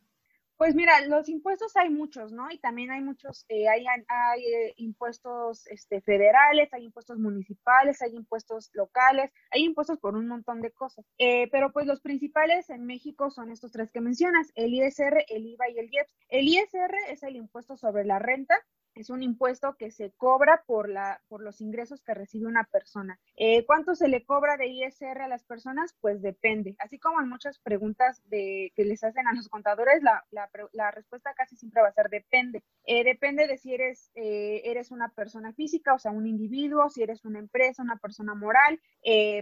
Pues 0.59 0.75
mira, 0.75 0.99
los 1.07 1.29
impuestos 1.29 1.77
hay 1.77 1.89
muchos, 1.89 2.33
¿no? 2.33 2.51
Y 2.51 2.57
también 2.57 2.91
hay 2.91 2.99
muchos, 2.99 3.45
eh, 3.47 3.69
hay, 3.69 3.85
hay 3.87 4.43
eh, 4.43 4.73
impuestos 4.75 5.65
este, 5.67 6.01
federales, 6.01 6.67
hay 6.73 6.83
impuestos 6.83 7.17
municipales, 7.17 8.01
hay 8.01 8.13
impuestos 8.13 8.69
locales, 8.73 9.31
hay 9.51 9.63
impuestos 9.63 9.99
por 9.99 10.17
un 10.17 10.27
montón 10.27 10.59
de 10.59 10.73
cosas. 10.73 11.05
Eh, 11.17 11.47
pero 11.49 11.71
pues 11.71 11.87
los 11.87 12.01
principales 12.01 12.69
en 12.69 12.85
México 12.85 13.29
son 13.29 13.51
estos 13.51 13.71
tres 13.71 13.89
que 13.89 14.01
mencionas, 14.01 14.51
el 14.55 14.73
ISR, 14.73 15.23
el 15.29 15.45
IVA 15.45 15.69
y 15.69 15.79
el 15.79 15.93
IEPS. 15.93 16.13
El 16.27 16.49
ISR 16.49 16.93
es 17.07 17.23
el 17.23 17.37
impuesto 17.37 17.77
sobre 17.77 18.03
la 18.03 18.19
renta, 18.19 18.55
es 19.01 19.09
un 19.09 19.23
impuesto 19.23 19.75
que 19.77 19.91
se 19.91 20.11
cobra 20.11 20.63
por, 20.65 20.89
la, 20.89 21.21
por 21.27 21.41
los 21.41 21.61
ingresos 21.61 22.01
que 22.01 22.13
recibe 22.13 22.47
una 22.47 22.65
persona. 22.65 23.19
Eh, 23.35 23.65
¿Cuánto 23.65 23.95
se 23.95 24.07
le 24.07 24.25
cobra 24.25 24.57
de 24.57 24.67
ISR 24.67 25.21
a 25.21 25.27
las 25.27 25.43
personas? 25.43 25.95
Pues 26.01 26.21
depende. 26.21 26.75
Así 26.79 26.99
como 26.99 27.21
en 27.21 27.29
muchas 27.29 27.59
preguntas 27.59 28.21
de, 28.29 28.71
que 28.75 28.85
les 28.85 29.03
hacen 29.03 29.27
a 29.27 29.33
los 29.33 29.47
contadores, 29.47 30.03
la, 30.03 30.25
la, 30.31 30.91
respuesta 30.91 31.33
casi 31.35 31.55
siempre 31.55 31.81
va 31.81 31.89
a 31.89 31.93
ser 31.93 32.09
depende. 32.09 32.63
Eh, 32.85 33.03
depende 33.03 33.47
de 33.47 33.57
si 33.57 33.73
eres, 33.73 34.11
eh, 34.15 34.61
eres 34.65 34.91
una 34.91 35.09
persona 35.09 35.53
física, 35.53 35.93
o 35.93 35.99
sea, 35.99 36.11
un 36.11 36.27
individuo, 36.27 36.89
si 36.89 37.03
eres 37.03 37.23
una 37.25 37.39
empresa, 37.39 37.83
una 37.83 37.97
persona 37.97 38.33
moral, 38.33 38.81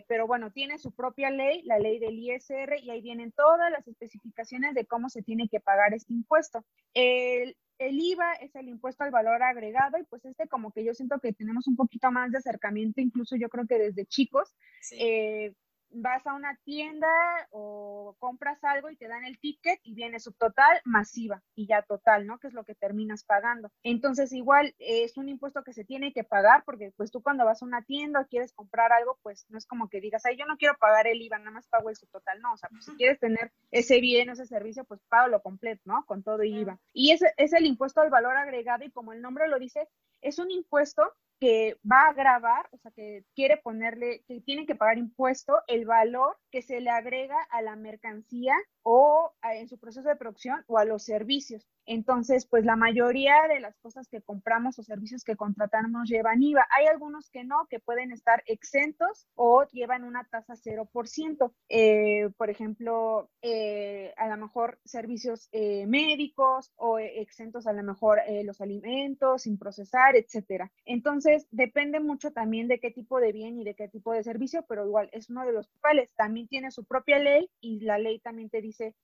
pero 0.08 0.28
bueno, 0.28 0.52
tiene 0.52 0.78
su 0.78 0.94
propia 0.94 1.30
ley, 1.30 1.64
la 1.64 1.80
ley 1.80 2.00
del 2.00 2.20
ISR, 2.20 2.78
y 2.82 2.92
ahí 2.92 3.02
vienen 3.02 3.32
todas 3.32 3.72
las 3.72 3.88
especificaciones 3.88 4.76
de 4.76 4.86
cómo 4.86 5.10
se 5.10 5.24
tiene 5.24 5.48
que 5.50 5.60
pagar 5.60 5.94
este 5.94 6.14
impuesto. 6.14 6.66
El, 6.94 7.56
el 7.80 8.00
IVA 8.00 8.34
es 8.34 8.56
el 8.56 8.70
impuesto 8.70 9.04
al 9.04 9.12
valor 9.12 9.42
agregado 9.44 9.98
y 9.98 10.04
pues 10.04 10.26
este 10.26 10.48
como 10.48 10.72
que 10.72 10.84
yo 10.84 10.94
siento 10.94 11.20
que 11.20 11.34
tenemos 11.34 11.68
un 11.68 11.76
poquito 11.76 12.12
más 12.12 12.32
de 12.32 12.40
acercamiento, 12.40 13.02
incluso 13.02 13.36
yo 13.36 13.50
creo 13.50 13.68
que 13.68 13.78
desde 13.78 14.06
chicos, 14.06 14.56
eh, 14.92 15.54
vas 15.90 16.26
a 16.28 16.34
una 16.34 16.58
tienda 16.64 17.08
o 17.52 18.16
compras 18.20 18.64
algo 18.64 18.90
y 18.90 18.98
te 18.98 19.08
dan 19.08 19.26
el 19.26 19.40
ticket 19.40 19.80
y 19.84 19.94
viene 19.94 20.20
su 20.20 20.32
total 20.34 20.82
masiva 20.86 21.42
y 21.56 21.68
ya 21.68 21.82
total, 21.82 22.28
¿no? 22.28 22.40
Que 22.40 22.48
es 22.48 22.54
lo 22.54 22.64
que 22.64 22.76
terminas 22.76 23.24
pagando. 23.24 23.72
Entonces, 23.84 24.34
igual 24.34 24.76
es 24.80 25.18
un 25.18 25.30
impuesto 25.30 25.64
que 25.64 25.74
se 25.74 25.86
tiene 25.86 26.14
que 26.14 26.24
pagar 26.24 26.64
porque 26.66 26.92
pues 26.96 27.12
tú 27.12 27.22
cuando 27.22 27.46
vas 27.46 27.62
a 27.62 27.66
una 27.66 27.82
tienda 27.84 28.22
o 28.22 28.28
quieres 28.28 28.54
comprar 28.54 28.92
algo, 28.92 29.18
pues 29.24 29.46
no 29.50 29.58
es 29.58 29.66
como 29.66 29.90
que 29.90 30.02
digas, 30.02 30.26
ay, 30.26 30.38
yo 30.38 30.46
no 30.46 30.58
quiero 30.58 30.78
pagar 30.80 31.08
el 31.08 31.22
IVA, 31.22 31.40
nada 31.40 31.52
más 31.52 31.68
pago 31.68 31.90
el 31.90 31.98
total, 32.12 32.42
no, 32.42 32.54
o 32.54 32.58
sea, 32.58 32.70
pues, 32.70 32.86
si 32.86 32.92
quieres 32.96 33.20
tener 33.20 33.52
ese 33.72 34.00
bien, 34.00 34.30
ese 34.30 34.46
servicio, 34.46 34.86
pues 34.86 35.02
pago 35.10 35.28
lo 35.28 35.42
completo, 35.42 35.82
¿no? 35.86 36.06
Con 36.06 36.24
todo 36.24 36.44
IVA. 36.44 36.80
Y 36.94 37.12
ese 37.12 37.34
es 37.38 37.54
el 37.54 37.66
impuesto 37.66 38.02
al 38.02 38.10
valor 38.10 38.36
agregado 38.38 38.84
y 38.84 38.92
como 38.92 39.14
el 39.14 39.22
nombre 39.22 39.48
lo 39.48 39.60
dice, 39.60 39.88
es 40.22 40.40
un 40.40 40.52
impuesto 40.52 41.14
que 41.40 41.78
va 41.90 42.08
a 42.08 42.14
grabar, 42.14 42.68
o 42.72 42.78
sea, 42.78 42.92
que 42.92 43.24
quiere 43.36 43.58
ponerle, 43.58 44.24
que 44.28 44.42
tiene 44.42 44.66
que 44.66 44.76
pagar 44.76 44.98
impuesto 44.98 45.54
el 45.68 45.86
valor 45.86 46.38
que 46.52 46.62
se 46.62 46.82
le 46.82 46.90
agrega 46.90 47.38
a 47.52 47.62
la 47.62 47.76
mercancía 47.76 48.56
o 48.84 49.34
en 49.44 49.68
su 49.68 49.78
proceso 49.78 50.08
de 50.08 50.16
producción 50.16 50.64
o 50.68 50.78
a 50.78 50.86
los 50.86 51.04
servicios. 51.04 51.68
Entonces, 51.86 52.46
pues 52.46 52.66
la 52.66 52.76
mayoría 52.76 53.48
de 53.48 53.60
las 53.60 53.78
cosas 53.80 54.08
que 54.10 54.22
compramos 54.22 54.78
o 54.78 54.84
servicios 54.84 55.24
que 55.24 55.36
contratamos 55.36 56.10
llevan 56.10 56.42
IVA. 56.42 56.66
Hay 56.78 56.86
algunos 56.86 57.30
que 57.30 57.44
no, 57.44 57.68
que 57.70 57.80
pueden 57.80 58.12
estar 58.12 58.44
exentos 58.46 59.28
o 59.36 59.66
llevan 59.72 60.04
una 60.04 60.26
tasa 60.26 60.54
0%. 60.56 61.54
Eh, 61.70 62.30
por 62.38 62.50
ejemplo, 62.50 63.30
eh, 63.42 64.14
a 64.18 64.28
lo 64.28 64.38
mejor 64.38 64.80
servicios 64.84 65.48
eh, 65.52 65.86
médicos 65.88 66.74
o 66.76 67.00
exentos 67.00 67.68
a 67.68 67.74
lo 67.74 67.84
mejor 67.84 68.20
los 68.44 68.60
alimentos 68.62 69.44
sin 69.44 69.58
procesar, 69.58 70.16
etcétera. 70.16 70.72
Entonces, 70.86 71.27
depende 71.52 72.00
mucho 72.00 72.32
también 72.32 72.68
de 72.68 72.80
qué 72.80 72.92
tipo 72.92 73.20
de 73.20 73.32
bien 73.32 73.60
y 73.60 73.64
de 73.64 73.76
qué 73.76 73.88
tipo 73.88 74.14
de 74.14 74.24
servicio, 74.24 74.66
pero 74.68 74.86
igual 74.86 75.10
es 75.12 75.30
uno 75.30 75.46
de 75.46 75.54
los 75.54 75.68
cuales 75.82 76.14
también 76.16 76.48
tiene 76.48 76.72
su 76.72 76.84
propia 76.86 77.20
ley 77.20 77.50
y 77.62 77.80
la 77.82 77.98
ley 77.98 78.20
también 78.20 78.50
te 78.50 78.62
dice 78.62 78.96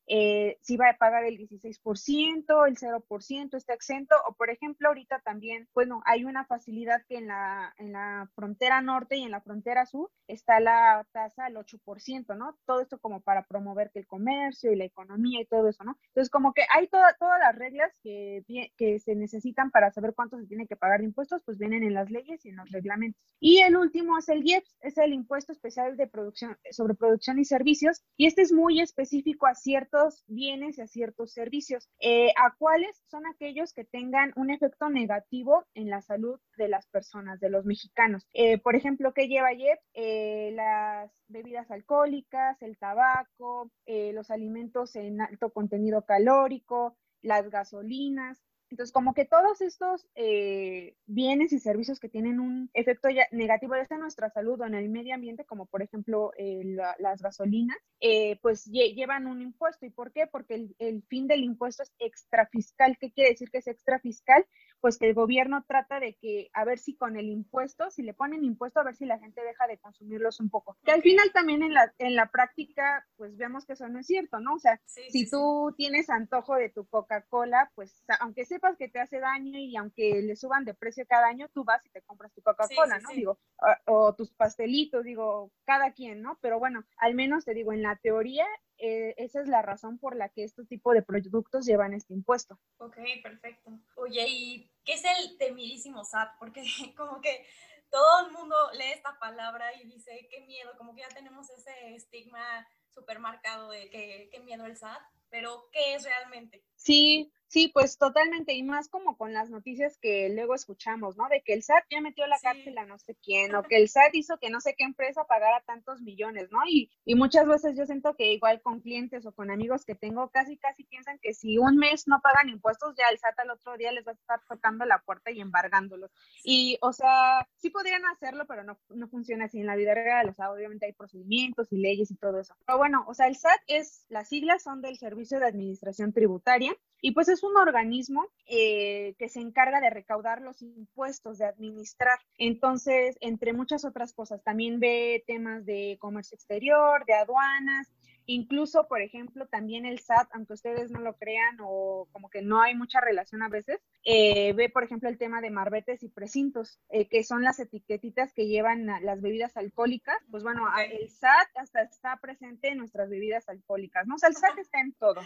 si 0.62 0.78
va 0.78 0.90
a 0.90 0.98
pagar 0.98 1.24
el 1.26 1.38
16%, 1.38 2.68
el 2.68 2.78
0%, 2.78 3.58
está 3.58 3.74
exento, 3.74 4.16
o 4.28 4.34
por 4.34 4.50
ejemplo, 4.50 4.88
ahorita 4.88 5.20
también, 5.20 5.68
bueno, 5.74 6.02
hay 6.06 6.26
una 6.26 6.46
facilidad 6.46 7.04
que 7.08 7.18
en 7.18 7.28
la, 7.28 7.74
en 7.78 7.92
la 7.92 8.30
frontera 8.36 8.82
norte 8.82 9.18
y 9.18 9.24
en 9.24 9.32
la 9.32 9.42
frontera 9.42 9.86
sur 9.86 10.12
está 10.28 10.60
la 10.60 11.06
tasa 11.12 11.46
al 11.46 11.56
8%, 11.56 12.38
¿no? 12.38 12.58
Todo 12.66 12.82
esto 12.82 13.00
como 13.00 13.22
para 13.22 13.44
promover 13.44 13.92
que 13.92 14.00
el 14.00 14.08
comercio 14.08 14.72
y 14.72 14.76
la 14.76 14.86
economía 14.86 15.42
y 15.42 15.46
todo 15.46 15.68
eso, 15.70 15.84
¿no? 15.84 15.98
Entonces, 16.08 16.30
como 16.30 16.54
que 16.54 16.64
hay 16.74 16.88
todas 16.88 17.16
las 17.40 17.56
reglas 17.56 17.92
que, 18.02 18.44
que 18.78 19.00
se 19.00 19.16
necesitan 19.16 19.72
para 19.72 19.92
saber 19.92 20.14
cuánto 20.16 20.38
se 20.38 20.48
tiene 20.48 20.68
que 20.68 20.76
pagar 20.76 21.00
de 21.00 21.06
impuestos, 21.06 21.44
pues 21.44 21.58
vienen 21.58 21.84
en 21.84 21.94
las 21.94 22.10
leyes 22.14 22.46
y 22.46 22.50
en 22.50 22.58
los 22.58 22.72
reglamentos. 22.72 23.22
Y 23.40 23.60
el 23.60 23.76
último 23.76 24.18
es 24.18 24.30
el 24.30 24.42
IEPS, 24.48 24.78
es 24.80 24.98
el 24.98 25.14
impuesto 25.14 25.52
especial 25.52 25.98
de 25.98 26.08
producción, 26.08 26.58
sobre 26.72 26.94
producción 26.94 27.40
y 27.40 27.44
servicios, 27.44 28.02
y 28.16 28.28
este 28.28 28.42
es 28.42 28.54
muy 28.54 28.80
específico 28.80 29.48
a 29.48 29.54
ciertos 29.54 30.24
bienes 30.28 30.78
y 30.78 30.82
a 30.82 30.88
ciertos 30.88 31.34
servicios. 31.34 31.90
Eh, 32.00 32.30
¿A 32.38 32.56
cuáles? 32.58 33.04
Son 33.08 33.26
aquellos 33.28 33.74
que 33.74 33.84
tengan 33.84 34.32
un 34.38 34.50
efecto 34.50 34.90
negativo 34.90 35.66
en 35.74 35.90
la 35.90 36.02
salud 36.02 36.40
de 36.56 36.70
las 36.70 36.88
personas, 36.88 37.42
de 37.42 37.50
los 37.50 37.66
mexicanos. 37.66 38.26
Eh, 38.34 38.60
por 38.60 38.78
ejemplo, 38.78 39.14
¿qué 39.14 39.28
lleva 39.28 39.54
IEPS? 39.54 39.90
Eh, 39.94 40.52
las 40.56 41.12
bebidas 41.28 41.70
alcohólicas, 41.70 42.62
el 42.62 42.78
tabaco, 42.78 43.72
los 43.86 44.32
alimentos 44.32 44.96
en 44.96 45.20
alto 45.20 45.52
contenido 45.52 46.06
calórico, 46.06 46.96
las 47.22 47.50
gasolinas, 47.50 48.42
entonces, 48.74 48.92
como 48.92 49.14
que 49.14 49.26
todos 49.26 49.62
estos 49.62 50.08
eh, 50.16 50.96
bienes 51.06 51.54
y 51.54 51.60
servicios 51.60 52.00
que 52.00 52.10
tienen 52.10 52.40
un 52.40 52.72
efecto 52.74 53.08
negativo 53.32 53.76
ya 53.76 53.86
sea 53.86 53.98
en 53.98 54.02
nuestra 54.02 54.32
salud 54.32 54.60
o 54.60 54.66
en 54.66 54.74
el 54.74 54.90
medio 54.90 55.14
ambiente, 55.14 55.46
como 55.46 55.68
por 55.68 55.84
ejemplo 55.84 56.32
eh, 56.40 56.76
las 56.98 57.22
gasolinas, 57.22 57.78
eh, 58.00 58.40
pues 58.42 58.66
llevan 58.66 59.28
un 59.28 59.44
impuesto. 59.44 59.86
¿Y 59.86 59.92
por 59.92 60.12
qué? 60.12 60.26
Porque 60.26 60.56
el, 60.56 60.76
el, 60.80 61.04
fin 61.04 61.28
del 61.28 61.44
impuesto 61.44 61.84
es 61.84 61.94
extrafiscal. 62.00 62.98
¿Qué 63.00 63.12
quiere 63.12 63.30
decir 63.30 63.52
que 63.52 63.60
es 63.60 63.68
extrafiscal? 63.68 64.44
Pues 64.84 64.98
que 64.98 65.08
el 65.08 65.14
gobierno 65.14 65.64
trata 65.66 66.02
de 66.02 66.16
que, 66.16 66.50
a 66.52 66.66
ver 66.66 66.78
si 66.78 66.98
con 66.98 67.16
el 67.16 67.30
impuesto, 67.30 67.90
si 67.90 68.04
le 68.04 68.14
ponen 68.14 68.44
impuesto, 68.44 68.82
a 68.82 68.84
ver 68.84 68.98
si 68.98 69.06
la 69.06 69.18
gente 69.18 69.42
deja 69.42 69.66
de 69.66 69.78
consumirlos 69.78 70.42
un 70.42 70.50
poco. 70.50 70.76
Que 70.84 70.92
al 70.92 71.02
final 71.02 71.32
también 71.32 71.64
en 71.64 71.74
la, 71.74 71.94
en 72.00 72.18
la 72.18 72.30
práctica, 72.30 73.08
pues 73.16 73.38
vemos 73.38 73.66
que 73.66 73.74
eso 73.74 73.88
no 73.88 74.00
es 74.00 74.08
cierto, 74.08 74.42
¿no? 74.42 74.56
O 74.56 74.60
sea, 74.60 74.82
si 74.86 75.30
tú 75.30 75.74
tienes 75.78 76.10
antojo 76.10 76.56
de 76.56 76.68
tu 76.68 76.86
Coca-Cola, 76.86 77.72
pues 77.76 78.04
aunque 78.20 78.44
sepas 78.44 78.76
que 78.76 78.90
te 78.90 79.00
hace 79.00 79.22
daño 79.22 79.58
y 79.58 79.74
aunque 79.78 80.22
le 80.22 80.36
suban 80.36 80.66
de 80.66 80.74
precio 80.74 81.06
cada 81.08 81.28
año, 81.28 81.48
tú 81.54 81.64
vas 81.64 81.86
y 81.86 81.90
te 81.90 82.02
compras 82.02 82.34
tu 82.34 82.42
Coca-Cola, 82.42 83.00
¿no? 83.00 83.12
Digo, 83.12 83.40
o, 83.86 84.14
tus 84.16 84.34
pastelitos, 84.34 85.06
digo, 85.06 85.50
cada 85.64 85.94
quien, 85.94 86.22
¿no? 86.22 86.38
Pero 86.42 86.60
bueno, 86.60 86.84
al 86.98 87.16
menos 87.16 87.46
te 87.46 87.54
digo, 87.54 87.72
en 87.72 87.84
la 87.84 87.96
teoría 87.96 88.46
eh, 88.80 89.14
esa 89.18 89.40
es 89.40 89.48
la 89.48 89.62
razón 89.62 89.98
por 89.98 90.16
la 90.16 90.28
que 90.28 90.44
este 90.44 90.66
tipo 90.66 90.92
de 90.94 91.04
productos 91.04 91.66
llevan 91.66 91.94
este 91.94 92.14
impuesto. 92.14 92.60
Ok, 92.80 92.98
perfecto. 93.24 93.72
Oye, 93.96 94.26
¿y 94.28 94.73
qué 94.84 94.94
es 94.94 95.04
el 95.04 95.38
temidísimo 95.38 96.04
SAT? 96.04 96.38
Porque 96.40 96.64
como 96.98 97.22
que 97.22 97.46
todo 97.90 98.26
el 98.26 98.32
mundo 98.32 98.56
lee 98.74 98.92
esta 98.92 99.18
palabra 99.20 99.74
y 99.76 99.86
dice, 99.86 100.28
qué 100.30 100.42
miedo, 100.42 100.76
como 100.78 100.96
que 100.96 101.02
ya 101.02 101.10
tenemos 101.10 101.50
ese 101.50 101.96
estigma 101.96 102.68
súper 102.90 103.20
marcado 103.20 103.70
de 103.70 103.90
que 103.90 104.30
qué 104.32 104.40
miedo 104.40 104.66
el 104.66 104.78
SAT, 104.78 105.02
pero 105.30 105.70
¿qué 105.72 105.96
es 105.96 106.04
realmente? 106.04 106.64
Sí, 106.84 107.32
Sí, 107.54 107.70
pues 107.72 108.00
totalmente, 108.00 108.54
y 108.54 108.64
más 108.64 108.90
como 108.90 109.16
con 109.16 109.32
las 109.32 109.52
noticias 109.52 110.00
que 110.00 110.28
luego 110.30 110.56
escuchamos, 110.56 111.18
¿no? 111.18 111.30
De 111.30 111.44
que 111.44 111.54
el 111.54 111.62
SAT 111.62 111.84
ya 111.92 112.02
metió 112.02 112.26
la 112.26 112.40
cárcel 112.40 112.76
a 112.80 112.86
no 112.88 112.98
sé 112.98 113.16
quién, 113.24 113.54
o 113.54 113.62
que 113.62 113.78
el 113.78 113.90
SAT 113.90 114.16
hizo 114.16 114.40
que 114.40 114.50
no 114.50 114.60
sé 114.60 114.74
qué 114.76 114.84
empresa 114.84 115.26
pagara 115.26 115.62
tantos 115.62 116.02
millones, 116.02 116.52
¿no? 116.52 116.58
Y, 116.68 116.90
y 117.06 117.14
muchas 117.14 117.46
veces 117.46 117.78
yo 117.78 117.86
siento 117.86 118.16
que 118.16 118.34
igual 118.34 118.60
con 118.64 118.80
clientes 118.80 119.24
o 119.28 119.34
con 119.34 119.52
amigos 119.52 119.86
que 119.86 119.94
tengo, 119.94 120.30
casi, 120.30 120.58
casi 120.58 120.84
piensan 120.86 121.20
que 121.20 121.36
si 121.36 121.60
un 121.60 121.78
mes 121.78 122.08
no 122.08 122.22
pagan 122.24 122.50
impuestos, 122.50 122.96
ya 122.98 123.06
el 123.12 123.20
SAT 123.20 123.42
al 123.42 123.52
otro 123.52 123.78
día 123.78 123.92
les 123.92 124.08
va 124.08 124.14
a 124.14 124.16
estar 124.16 124.42
tocando 124.50 124.84
la 124.86 124.98
puerta 125.06 125.30
y 125.30 125.40
embargándolos. 125.40 126.10
Y, 126.44 126.80
o 126.82 126.92
sea, 126.92 127.48
sí 127.58 127.70
podrían 127.70 128.04
hacerlo, 128.08 128.48
pero 128.48 128.64
no, 128.64 128.80
no 128.90 129.08
funciona 129.10 129.46
así 129.46 129.60
en 129.60 129.68
la 129.68 129.76
vida 129.76 129.94
real, 129.94 130.28
o 130.28 130.34
sea, 130.34 130.52
obviamente 130.52 130.88
hay 130.88 130.94
procedimientos 130.94 131.72
y 131.72 131.78
leyes 131.78 132.10
y 132.10 132.16
todo 132.16 132.40
eso. 132.40 132.56
Pero 132.66 132.80
bueno, 132.80 133.06
o 133.08 133.14
sea, 133.14 133.28
el 133.28 133.36
SAT 133.36 133.62
es, 133.68 134.08
las 134.10 134.30
siglas 134.30 134.64
son 134.64 134.82
del 134.82 134.98
Servicio 134.98 135.40
de 135.40 135.46
Administración 135.46 136.14
Tributaria, 136.14 136.73
y 137.06 137.12
pues 137.12 137.28
es 137.28 137.44
un 137.44 137.58
organismo 137.58 138.26
eh, 138.46 139.14
que 139.20 139.28
se 139.28 139.42
encarga 139.42 139.82
de 139.82 139.90
recaudar 139.90 140.42
los 140.42 140.62
impuestos, 140.62 141.38
de 141.38 141.46
administrar. 141.46 142.18
Entonces, 142.38 143.18
entre 143.20 143.52
muchas 143.52 143.84
otras 143.84 144.14
cosas, 144.14 144.42
también 144.42 144.80
ve 144.80 145.22
temas 145.28 145.66
de 145.66 145.98
comercio 146.00 146.36
exterior, 146.36 147.04
de 147.06 147.14
aduanas, 147.14 147.90
Incluso, 148.26 148.88
por 148.88 149.02
ejemplo, 149.02 149.48
también 149.48 149.86
el 149.86 150.00
SAT, 150.00 150.30
aunque 150.34 150.54
ustedes 150.54 150.92
no 150.92 151.00
lo 151.00 151.16
crean 151.18 151.58
o 151.62 152.08
como 152.12 152.30
que 152.30 152.42
no 152.42 152.62
hay 152.62 152.76
mucha 152.76 153.02
relación 153.02 153.44
a 153.44 153.50
veces, 153.50 153.80
eh, 154.06 154.54
ve, 154.54 154.70
por 154.70 154.84
ejemplo, 154.84 155.10
el 155.10 155.18
tema 155.18 155.42
de 155.42 155.50
marbetes 155.50 156.04
y 156.04 156.10
precintos, 156.10 156.80
eh, 156.90 157.08
que 157.08 157.24
son 157.24 157.44
las 157.44 157.60
etiquetitas 157.60 158.34
que 158.34 158.48
llevan 158.48 158.86
las 158.86 159.22
bebidas 159.22 159.58
alcohólicas. 159.58 160.18
Pues 160.32 160.44
bueno, 160.44 160.68
el 160.78 161.10
SAT 161.10 161.50
hasta 161.56 161.82
está 161.82 162.18
presente 162.18 162.70
en 162.70 162.78
nuestras 162.78 163.10
bebidas 163.10 163.50
alcohólicas, 163.50 164.08
¿no? 164.08 164.16
O 164.16 164.18
sea, 164.18 164.30
el 164.30 164.36
SAT 164.36 164.60
está 164.60 164.80
en 164.80 164.94
todo. 164.94 165.22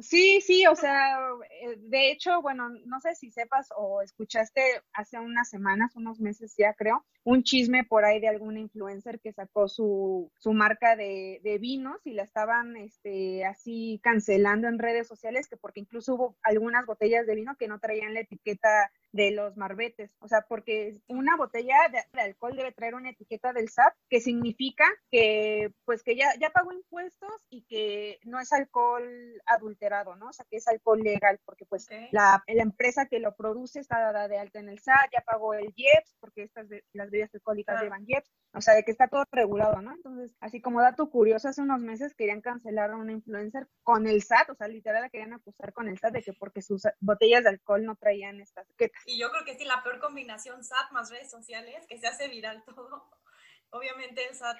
Sí, 0.00 0.40
sí, 0.40 0.66
o 0.66 0.74
sea, 0.74 1.18
eh, 1.62 1.76
de 1.76 2.10
hecho, 2.10 2.40
bueno, 2.40 2.70
no 2.86 3.00
sé 3.00 3.14
si 3.14 3.30
sepas 3.30 3.68
o 3.76 4.00
escuchaste 4.00 4.62
hace 4.94 5.18
unas 5.18 5.50
semanas, 5.50 5.94
unos 5.94 6.20
meses 6.20 6.54
ya 6.56 6.72
creo, 6.74 7.04
un 7.24 7.42
chisme 7.42 7.84
por 7.84 8.04
ahí 8.04 8.20
de 8.20 8.28
alguna 8.28 8.60
influencer 8.60 9.20
que 9.20 9.32
sacó 9.32 9.68
su, 9.68 10.30
su 10.38 10.52
marca 10.52 10.96
de, 10.96 11.40
de, 11.42 11.58
vinos 11.58 12.00
y 12.04 12.12
la 12.12 12.22
estaban 12.22 12.76
este, 12.76 13.44
así 13.44 14.00
cancelando 14.02 14.68
en 14.68 14.78
redes 14.78 15.06
sociales, 15.06 15.48
que 15.48 15.56
porque 15.56 15.80
incluso 15.80 16.14
hubo 16.14 16.36
algunas 16.42 16.86
botellas 16.86 17.26
de 17.26 17.34
vino 17.34 17.56
que 17.58 17.68
no 17.68 17.78
traían 17.78 18.14
la 18.14 18.20
etiqueta 18.20 18.90
de 19.12 19.32
los 19.32 19.56
marbetes, 19.56 20.16
o 20.20 20.28
sea, 20.28 20.42
porque 20.48 20.96
una 21.08 21.36
botella 21.36 21.74
de, 21.90 22.20
alcohol 22.20 22.56
debe 22.56 22.72
traer 22.72 22.94
una 22.94 23.10
etiqueta 23.10 23.52
del 23.52 23.68
SAT 23.68 23.92
que 24.08 24.20
significa 24.20 24.84
que 25.10 25.72
pues 25.84 26.02
que 26.02 26.16
ya, 26.16 26.32
ya 26.40 26.50
pagó 26.50 26.72
impuestos 26.72 27.46
y 27.50 27.62
que 27.62 28.20
no 28.24 28.38
es 28.38 28.52
alcohol 28.52 29.04
adulterado, 29.46 30.14
¿no? 30.16 30.28
O 30.28 30.32
sea, 30.32 30.46
que 30.48 30.58
es 30.58 30.68
alcohol 30.68 31.00
legal, 31.00 31.40
porque 31.44 31.66
pues 31.66 31.88
la, 32.12 32.42
la, 32.46 32.62
empresa 32.62 33.06
que 33.06 33.18
lo 33.18 33.34
produce 33.34 33.80
está 33.80 33.98
dada 33.98 34.28
de 34.28 34.38
alta 34.38 34.60
en 34.60 34.68
el 34.68 34.78
SAT, 34.78 35.10
ya 35.12 35.22
pagó 35.22 35.54
el 35.54 35.72
IEPS, 35.74 36.16
porque 36.20 36.42
estas 36.42 36.68
las 36.92 37.09
bebidas 37.10 37.34
alcohólicas 37.34 37.82
llevan 37.82 38.04
IEPS, 38.06 38.30
o 38.54 38.60
sea, 38.60 38.74
de 38.74 38.84
que 38.84 38.90
está 38.90 39.08
todo 39.08 39.24
regulado, 39.30 39.80
¿no? 39.82 39.92
Entonces, 39.92 40.34
así 40.40 40.60
como 40.60 40.80
dato 40.80 41.10
curioso, 41.10 41.48
hace 41.48 41.62
unos 41.62 41.80
meses 41.80 42.14
querían 42.14 42.40
cancelar 42.40 42.90
a 42.90 42.96
una 42.96 43.12
influencer 43.12 43.68
con 43.82 44.06
el 44.06 44.22
SAT, 44.22 44.50
o 44.50 44.54
sea, 44.54 44.68
literal 44.68 45.02
la 45.02 45.10
querían 45.10 45.32
acusar 45.32 45.72
con 45.72 45.88
el 45.88 45.98
SAT 45.98 46.14
de 46.14 46.22
que 46.22 46.32
porque 46.32 46.62
sus 46.62 46.82
botellas 47.00 47.44
de 47.44 47.50
alcohol 47.50 47.84
no 47.84 47.96
traían 47.96 48.40
estas 48.40 48.66
etiquetas. 48.68 49.02
Y 49.06 49.18
yo 49.18 49.30
creo 49.30 49.44
que 49.44 49.56
sí, 49.56 49.64
la 49.64 49.82
peor 49.82 50.00
combinación 50.00 50.64
SAT 50.64 50.92
más 50.92 51.10
redes 51.10 51.30
sociales, 51.30 51.86
que 51.88 51.98
se 51.98 52.06
hace 52.06 52.28
viral 52.28 52.62
todo. 52.64 53.10
Obviamente 53.72 54.26
el 54.28 54.34
SAT 54.34 54.58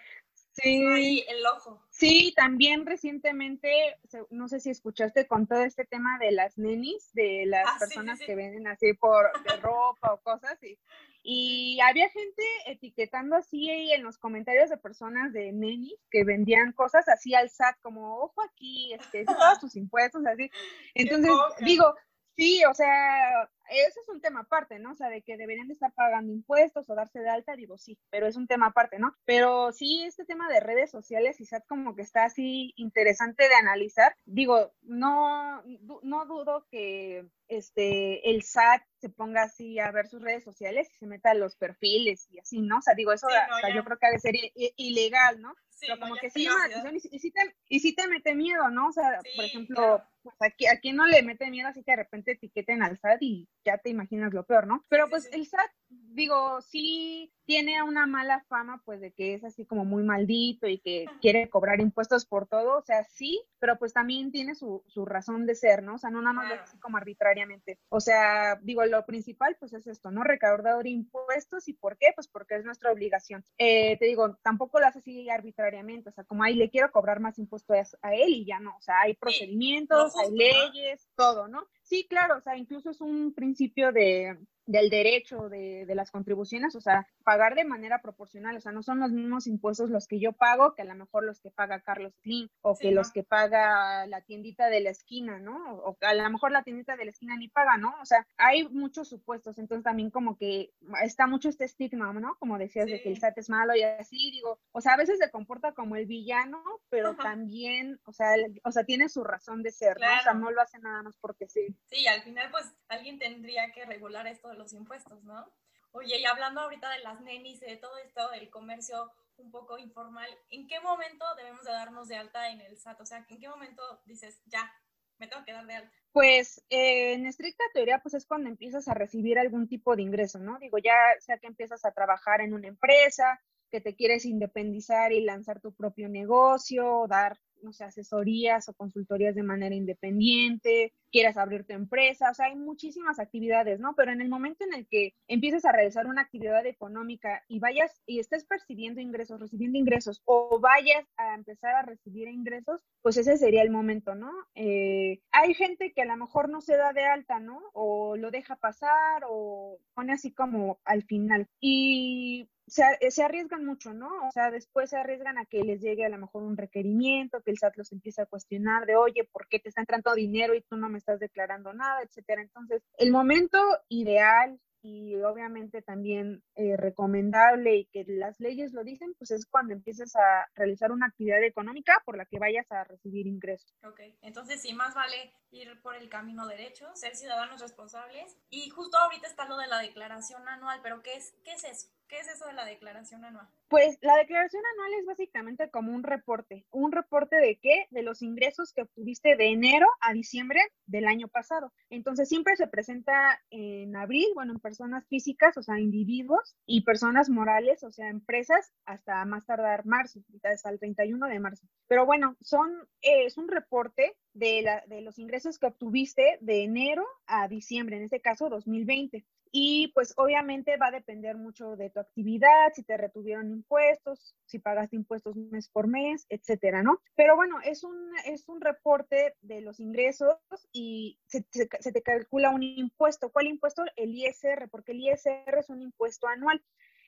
Sí. 0.52 0.84
Ahí 0.84 1.24
el 1.28 1.46
ojo. 1.46 1.80
Sí, 1.90 2.32
también 2.36 2.84
recientemente, 2.84 3.98
no 4.30 4.48
sé 4.48 4.60
si 4.60 4.70
escuchaste 4.70 5.26
con 5.26 5.46
todo 5.46 5.62
este 5.62 5.84
tema 5.84 6.18
de 6.18 6.32
las 6.32 6.58
nenis, 6.58 7.12
de 7.12 7.44
las 7.46 7.66
ah, 7.66 7.76
personas 7.78 8.18
que 8.18 8.34
venden 8.34 8.66
así 8.66 8.92
por 8.94 9.30
de 9.42 9.56
ropa 9.58 10.12
o 10.12 10.20
cosas, 10.20 10.60
y, 10.62 10.78
y 11.22 11.78
había 11.80 12.08
gente 12.08 12.42
etiquetando 12.66 13.36
así 13.36 13.70
en 13.70 14.02
los 14.02 14.18
comentarios 14.18 14.70
de 14.70 14.76
personas 14.78 15.32
de 15.32 15.52
nenis 15.52 15.94
que 16.10 16.24
vendían 16.24 16.72
cosas 16.72 17.08
así 17.08 17.34
al 17.34 17.50
SAT, 17.50 17.76
como 17.82 18.18
ojo 18.18 18.42
aquí, 18.42 18.92
este, 18.94 19.24
todos 19.26 19.60
tus 19.60 19.76
impuestos, 19.76 20.24
así. 20.26 20.50
Entonces, 20.94 21.32
digo, 21.60 21.94
Sí, 22.40 22.62
o 22.64 22.72
sea, 22.72 23.50
ese 23.70 24.00
es 24.00 24.08
un 24.08 24.20
tema 24.20 24.40
aparte, 24.40 24.78
¿no? 24.78 24.92
O 24.92 24.94
sea, 24.94 25.08
de 25.08 25.22
que 25.22 25.36
deberían 25.36 25.68
de 25.68 25.74
estar 25.74 25.92
pagando 25.92 26.32
impuestos 26.32 26.88
o 26.88 26.94
darse 26.94 27.20
de 27.20 27.28
alta, 27.28 27.56
digo, 27.56 27.78
sí, 27.78 27.98
pero 28.10 28.26
es 28.26 28.36
un 28.36 28.46
tema 28.46 28.66
aparte, 28.66 28.98
¿no? 28.98 29.14
Pero 29.24 29.72
sí, 29.72 30.04
este 30.04 30.24
tema 30.24 30.48
de 30.48 30.60
redes 30.60 30.90
sociales, 30.90 31.36
quizás 31.36 31.64
como 31.66 31.94
que 31.94 32.02
está 32.02 32.24
así 32.24 32.72
interesante 32.76 33.48
de 33.48 33.54
analizar. 33.54 34.14
Digo, 34.24 34.72
no, 34.82 35.62
no 36.02 36.26
dudo 36.26 36.66
que 36.70 37.26
este, 37.48 38.30
el 38.30 38.42
SAT 38.42 38.82
se 38.98 39.08
ponga 39.08 39.42
así 39.42 39.78
a 39.78 39.90
ver 39.90 40.06
sus 40.06 40.22
redes 40.22 40.44
sociales 40.44 40.88
y 40.92 40.98
se 40.98 41.06
meta 41.06 41.34
los 41.34 41.56
perfiles 41.56 42.28
y 42.30 42.38
así, 42.38 42.60
¿no? 42.60 42.78
O 42.78 42.82
sea, 42.82 42.94
digo, 42.94 43.12
eso 43.12 43.26
yo 43.74 43.84
creo 43.84 43.98
que 43.98 44.06
ha 44.06 44.10
de 44.10 44.18
ser 44.18 44.34
ilegal, 44.76 45.40
¿no? 45.40 45.54
Pero 45.80 45.98
como 45.98 46.14
que 46.16 46.30
sí 46.30 46.44
llama 46.44 46.68
la 46.68 46.78
atención 46.78 46.96
y, 46.96 47.18
sí 47.18 47.30
te, 47.30 47.56
y 47.68 47.80
sí 47.80 47.94
te 47.94 48.06
mete 48.06 48.34
miedo, 48.34 48.68
¿no? 48.70 48.88
O 48.88 48.92
sea, 48.92 49.20
por 49.34 49.44
ejemplo, 49.44 50.02
pues 50.22 50.36
aquí, 50.40 50.66
aquí 50.66 50.92
no 50.92 51.06
le 51.06 51.22
mete 51.22 51.50
miedo 51.50 51.68
así 51.68 51.82
que 51.82 51.92
de 51.92 51.96
repente 51.96 52.32
etiqueten 52.32 52.82
al 52.82 52.98
SAT 52.98 53.22
y 53.22 53.48
ya 53.64 53.78
te 53.78 53.90
imaginas 53.90 54.32
lo 54.32 54.44
peor, 54.44 54.66
¿no? 54.66 54.84
Pero 54.88 55.08
pues 55.08 55.28
el 55.32 55.46
SAT, 55.46 55.70
digo, 56.10 56.60
sí 56.60 57.32
tiene 57.44 57.82
una 57.82 58.06
mala 58.06 58.44
fama, 58.48 58.80
pues 58.84 59.00
de 59.00 59.12
que 59.12 59.34
es 59.34 59.42
así 59.42 59.66
como 59.66 59.84
muy 59.84 60.04
maldito 60.04 60.68
y 60.68 60.78
que 60.78 61.06
quiere 61.20 61.48
cobrar 61.48 61.80
impuestos 61.80 62.24
por 62.24 62.46
todo, 62.46 62.78
o 62.78 62.82
sea, 62.82 63.02
sí, 63.02 63.42
pero 63.58 63.76
pues 63.76 63.92
también 63.92 64.30
tiene 64.30 64.54
su, 64.54 64.84
su 64.86 65.04
razón 65.04 65.46
de 65.46 65.56
ser, 65.56 65.82
¿no? 65.82 65.96
O 65.96 65.98
sea, 65.98 66.10
no 66.10 66.22
nada 66.22 66.32
más 66.32 66.60
así 66.60 66.78
como 66.78 66.96
arbitrariamente. 66.96 67.80
O 67.88 68.00
sea, 68.00 68.56
digo, 68.62 68.84
lo 68.86 69.04
principal 69.04 69.56
pues 69.58 69.72
es 69.72 69.86
esto, 69.88 70.12
¿no? 70.12 70.22
Recaudar 70.22 70.86
impuestos 70.86 71.66
y 71.66 71.72
¿por 71.72 71.98
qué? 71.98 72.12
Pues 72.14 72.28
porque 72.28 72.54
es 72.54 72.64
nuestra 72.64 72.92
obligación. 72.92 73.44
Eh, 73.58 73.96
te 73.98 74.04
digo, 74.04 74.38
tampoco 74.42 74.78
lo 74.78 74.86
hace 74.86 75.00
así 75.00 75.28
arbitrariamente, 75.28 76.10
o 76.10 76.12
sea, 76.12 76.24
como 76.24 76.44
ahí 76.44 76.54
le 76.54 76.70
quiero 76.70 76.92
cobrar 76.92 77.18
más 77.18 77.38
impuestos 77.38 77.96
a 78.02 78.14
él 78.14 78.30
y 78.30 78.44
ya 78.44 78.60
no, 78.60 78.76
o 78.76 78.82
sea, 78.82 79.00
hay 79.00 79.14
procedimientos, 79.14 80.14
hay 80.16 80.30
leyes, 80.30 81.08
todo, 81.16 81.48
¿no? 81.48 81.66
Sí, 81.82 82.06
claro, 82.08 82.36
o 82.38 82.40
sea, 82.40 82.56
incluso 82.56 82.90
es 82.90 83.00
un 83.00 83.34
principio 83.34 83.90
de, 83.90 84.38
del 84.66 84.90
derecho 84.90 85.48
de, 85.48 85.84
de, 85.86 85.94
las 85.94 86.10
contribuciones, 86.10 86.74
o 86.76 86.80
sea, 86.80 87.06
pagar 87.24 87.54
de 87.54 87.64
manera 87.64 88.00
proporcional, 88.00 88.56
o 88.56 88.60
sea, 88.60 88.72
no 88.72 88.82
son 88.82 89.00
los 89.00 89.10
mismos 89.10 89.46
impuestos 89.46 89.90
los 89.90 90.06
que 90.06 90.20
yo 90.20 90.32
pago 90.32 90.74
que 90.74 90.82
a 90.82 90.84
lo 90.84 90.94
mejor 90.94 91.24
los 91.24 91.40
que 91.40 91.50
paga 91.50 91.80
Carlos 91.80 92.14
Slim 92.22 92.48
o 92.62 92.76
que 92.76 92.92
los 92.92 93.12
que 93.12 93.22
paga 93.22 94.06
la 94.06 94.20
tiendita 94.22 94.68
de 94.68 94.80
la 94.80 94.90
esquina, 94.90 95.38
¿no? 95.38 95.56
O, 95.74 95.96
a 96.00 96.14
lo 96.14 96.30
mejor 96.30 96.52
la 96.52 96.62
tiendita 96.62 96.96
de 96.96 97.04
la 97.04 97.10
esquina 97.10 97.36
ni 97.36 97.48
paga, 97.48 97.76
¿no? 97.76 97.94
O 98.00 98.06
sea, 98.06 98.26
hay 98.36 98.68
muchos 98.68 99.08
supuestos, 99.08 99.58
entonces 99.58 99.84
también 99.84 100.10
como 100.10 100.36
que 100.36 100.72
está 101.02 101.26
mucho 101.26 101.48
este 101.48 101.64
estigma, 101.64 102.12
¿no? 102.12 102.36
Como 102.38 102.58
decías 102.58 102.86
de 102.86 103.00
que 103.02 103.08
el 103.08 103.18
SAT 103.18 103.38
es 103.38 103.50
malo 103.50 103.74
y 103.74 103.82
así, 103.82 104.30
digo, 104.30 104.60
o 104.72 104.80
sea, 104.80 104.94
a 104.94 104.96
veces 104.96 105.18
se 105.18 105.30
comporta 105.30 105.72
como 105.72 105.96
el 105.96 106.06
villano, 106.06 106.62
pero 106.88 107.16
también, 107.16 108.00
o 108.04 108.12
sea, 108.12 108.28
o 108.64 108.72
sea, 108.72 108.84
tiene 108.84 109.08
su 109.08 109.24
razón 109.24 109.62
de 109.62 109.70
ser, 109.70 109.98
¿no? 110.00 110.06
O 110.06 110.22
sea, 110.22 110.34
no 110.34 110.50
lo 110.50 110.60
hace 110.60 110.78
nada 110.78 111.02
más 111.02 111.16
porque 111.18 111.48
sí. 111.48 111.66
Sí, 111.86 112.06
al 112.06 112.22
final 112.22 112.50
pues 112.50 112.74
alguien 112.88 113.18
tendría 113.18 113.72
que 113.72 113.84
regular 113.84 114.26
esto 114.26 114.49
los 114.54 114.72
impuestos, 114.72 115.22
¿no? 115.24 115.46
Oye, 115.92 116.18
y 116.18 116.24
hablando 116.24 116.60
ahorita 116.60 116.90
de 116.90 117.00
las 117.00 117.20
nenis, 117.20 117.60
de 117.60 117.76
todo 117.76 117.96
esto 117.98 118.28
del 118.30 118.48
comercio 118.50 119.10
un 119.36 119.50
poco 119.50 119.78
informal, 119.78 120.28
¿en 120.50 120.68
qué 120.68 120.80
momento 120.80 121.24
debemos 121.36 121.64
de 121.64 121.72
darnos 121.72 122.08
de 122.08 122.16
alta 122.16 122.50
en 122.50 122.60
el 122.60 122.76
SAT? 122.76 123.00
O 123.00 123.06
sea, 123.06 123.24
¿en 123.28 123.40
qué 123.40 123.48
momento 123.48 123.82
dices, 124.04 124.40
ya, 124.46 124.70
me 125.18 125.26
tengo 125.26 125.44
que 125.44 125.52
dar 125.52 125.66
de 125.66 125.74
alta? 125.74 125.92
Pues 126.12 126.62
eh, 126.70 127.14
en 127.14 127.26
estricta 127.26 127.64
teoría, 127.72 128.00
pues 128.00 128.14
es 128.14 128.26
cuando 128.26 128.48
empiezas 128.48 128.86
a 128.88 128.94
recibir 128.94 129.38
algún 129.38 129.68
tipo 129.68 129.96
de 129.96 130.02
ingreso, 130.02 130.38
¿no? 130.38 130.58
Digo, 130.58 130.78
ya 130.78 130.94
sea 131.20 131.38
que 131.38 131.46
empiezas 131.46 131.84
a 131.84 131.92
trabajar 131.92 132.40
en 132.40 132.52
una 132.52 132.68
empresa, 132.68 133.40
que 133.70 133.80
te 133.80 133.94
quieres 133.94 134.24
independizar 134.26 135.12
y 135.12 135.22
lanzar 135.22 135.60
tu 135.60 135.72
propio 135.72 136.08
negocio, 136.08 137.06
dar 137.08 137.38
no 137.62 137.72
sé, 137.72 137.84
asesorías 137.84 138.68
o 138.68 138.74
consultorías 138.74 139.34
de 139.34 139.42
manera 139.42 139.74
independiente, 139.74 140.92
quieras 141.10 141.36
abrir 141.36 141.64
tu 141.64 141.72
empresa, 141.72 142.30
o 142.30 142.34
sea, 142.34 142.46
hay 142.46 142.56
muchísimas 142.56 143.18
actividades, 143.18 143.80
¿no? 143.80 143.94
Pero 143.96 144.12
en 144.12 144.20
el 144.20 144.28
momento 144.28 144.64
en 144.64 144.74
el 144.74 144.86
que 144.86 145.14
empieces 145.28 145.64
a 145.64 145.72
realizar 145.72 146.06
una 146.06 146.22
actividad 146.22 146.64
económica 146.66 147.42
y 147.48 147.58
vayas 147.58 148.00
y 148.06 148.20
estés 148.20 148.44
percibiendo 148.44 149.00
ingresos, 149.00 149.40
recibiendo 149.40 149.78
ingresos 149.78 150.22
o 150.24 150.60
vayas 150.60 151.04
a 151.16 151.34
empezar 151.34 151.74
a 151.74 151.82
recibir 151.82 152.28
ingresos, 152.28 152.80
pues 153.02 153.16
ese 153.16 153.36
sería 153.36 153.62
el 153.62 153.70
momento, 153.70 154.14
¿no? 154.14 154.30
Eh, 154.54 155.20
hay 155.32 155.54
gente 155.54 155.92
que 155.92 156.02
a 156.02 156.06
lo 156.06 156.16
mejor 156.16 156.48
no 156.48 156.60
se 156.60 156.76
da 156.76 156.92
de 156.92 157.04
alta, 157.04 157.40
¿no? 157.40 157.60
O 157.72 158.16
lo 158.16 158.30
deja 158.30 158.56
pasar 158.56 159.22
o 159.28 159.78
pone 159.94 160.12
así 160.12 160.32
como 160.32 160.80
al 160.84 161.02
final. 161.04 161.48
Y 161.60 162.48
se, 162.70 163.10
se, 163.10 163.22
arriesgan 163.22 163.64
mucho, 163.64 163.92
¿no? 163.92 164.08
O 164.28 164.30
sea, 164.32 164.50
después 164.50 164.90
se 164.90 164.96
arriesgan 164.96 165.38
a 165.38 165.44
que 165.44 165.62
les 165.62 165.80
llegue 165.80 166.04
a 166.04 166.08
lo 166.08 166.18
mejor 166.18 166.42
un 166.42 166.56
requerimiento, 166.56 167.42
que 167.42 167.50
el 167.50 167.58
SAT 167.58 167.76
los 167.76 167.92
empiece 167.92 168.22
a 168.22 168.26
cuestionar 168.26 168.86
de, 168.86 168.96
oye, 168.96 169.28
¿por 169.30 169.48
qué 169.48 169.58
te 169.58 169.68
está 169.68 169.80
entrando 169.80 170.14
dinero 170.14 170.54
y 170.54 170.62
tú 170.62 170.76
no 170.76 170.88
me 170.88 170.98
estás 170.98 171.20
declarando 171.20 171.72
nada, 171.72 172.02
etcétera? 172.02 172.42
Entonces, 172.42 172.82
el 172.98 173.10
momento 173.10 173.58
ideal 173.88 174.58
y 174.82 175.16
obviamente 175.16 175.82
también 175.82 176.42
eh, 176.54 176.76
recomendable 176.76 177.76
y 177.76 177.84
que 177.86 178.04
las 178.06 178.40
leyes 178.40 178.72
lo 178.72 178.82
dicen, 178.82 179.14
pues 179.18 179.30
es 179.30 179.46
cuando 179.46 179.74
empieces 179.74 180.16
a 180.16 180.48
realizar 180.54 180.90
una 180.90 181.06
actividad 181.06 181.42
económica 181.42 182.02
por 182.04 182.16
la 182.16 182.24
que 182.24 182.38
vayas 182.38 182.70
a 182.72 182.84
recibir 182.84 183.26
ingresos. 183.26 183.74
Ok, 183.86 184.00
entonces 184.22 184.62
sí, 184.62 184.72
más 184.72 184.94
vale 184.94 185.34
ir 185.50 185.80
por 185.82 185.96
el 185.96 186.08
camino 186.08 186.46
derecho, 186.46 186.86
ser 186.94 187.14
ciudadanos 187.14 187.60
responsables. 187.60 188.38
Y 188.48 188.70
justo 188.70 188.96
ahorita 188.96 189.26
está 189.26 189.46
lo 189.46 189.58
de 189.58 189.66
la 189.66 189.80
declaración 189.80 190.48
anual, 190.48 190.80
pero 190.82 191.02
¿qué 191.02 191.14
es, 191.14 191.34
qué 191.44 191.52
es 191.52 191.64
eso? 191.64 191.88
¿Qué 192.10 192.18
es 192.18 192.28
eso 192.28 192.44
de 192.46 192.54
la 192.54 192.64
declaración 192.64 193.24
anual? 193.24 193.48
Pues 193.68 193.96
la 194.00 194.16
declaración 194.16 194.64
anual 194.74 194.98
es 194.98 195.06
básicamente 195.06 195.70
como 195.70 195.92
un 195.92 196.02
reporte. 196.02 196.66
¿Un 196.70 196.90
reporte 196.90 197.36
de 197.36 197.60
qué? 197.62 197.86
De 197.90 198.02
los 198.02 198.20
ingresos 198.20 198.72
que 198.72 198.82
obtuviste 198.82 199.36
de 199.36 199.52
enero 199.52 199.86
a 200.00 200.12
diciembre 200.12 200.60
del 200.86 201.06
año 201.06 201.28
pasado. 201.28 201.72
Entonces 201.88 202.28
siempre 202.28 202.56
se 202.56 202.66
presenta 202.66 203.40
en 203.50 203.94
abril, 203.94 204.26
bueno, 204.34 204.52
en 204.52 204.58
personas 204.58 205.06
físicas, 205.06 205.56
o 205.56 205.62
sea, 205.62 205.78
individuos, 205.78 206.56
y 206.66 206.82
personas 206.82 207.30
morales, 207.30 207.84
o 207.84 207.92
sea, 207.92 208.08
empresas, 208.08 208.72
hasta 208.86 209.24
más 209.24 209.46
tardar 209.46 209.86
marzo, 209.86 210.18
hasta 210.42 210.70
el 210.70 210.80
31 210.80 211.28
de 211.28 211.38
marzo. 211.38 211.68
Pero 211.86 212.06
bueno, 212.06 212.36
son, 212.40 212.72
eh, 213.02 213.26
es 213.26 213.38
un 213.38 213.46
reporte 213.46 214.16
de, 214.32 214.62
la, 214.62 214.84
de 214.86 215.00
los 215.00 215.18
ingresos 215.18 215.58
que 215.58 215.66
obtuviste 215.66 216.38
de 216.40 216.64
enero 216.64 217.06
a 217.26 217.48
diciembre, 217.48 217.96
en 217.96 218.04
este 218.04 218.20
caso 218.20 218.48
2020 218.48 219.24
y 219.52 219.88
pues 219.94 220.14
obviamente 220.16 220.76
va 220.76 220.88
a 220.88 220.92
depender 220.92 221.36
mucho 221.36 221.76
de 221.76 221.90
tu 221.90 222.00
actividad, 222.00 222.72
si 222.74 222.82
te 222.84 222.96
retuvieron 222.96 223.50
impuestos, 223.50 224.36
si 224.46 224.58
pagaste 224.58 224.96
impuestos 224.96 225.36
mes 225.36 225.68
por 225.68 225.88
mes, 225.88 226.26
etcétera, 226.28 226.82
¿no? 226.82 227.00
Pero 227.16 227.36
bueno, 227.36 227.58
es 227.64 227.82
un, 227.82 228.12
es 228.26 228.48
un 228.48 228.60
reporte 228.60 229.34
de 229.40 229.60
los 229.60 229.80
ingresos 229.80 230.36
y 230.72 231.18
se, 231.26 231.44
se 231.50 231.92
te 231.92 232.02
calcula 232.02 232.50
un 232.50 232.62
impuesto. 232.62 233.30
¿Cuál 233.30 233.48
impuesto? 233.48 233.82
El 233.96 234.14
ISR, 234.14 234.68
porque 234.70 234.92
el 234.92 235.00
ISR 235.00 235.58
es 235.58 235.68
un 235.68 235.82
impuesto 235.82 236.28
anual. 236.28 236.62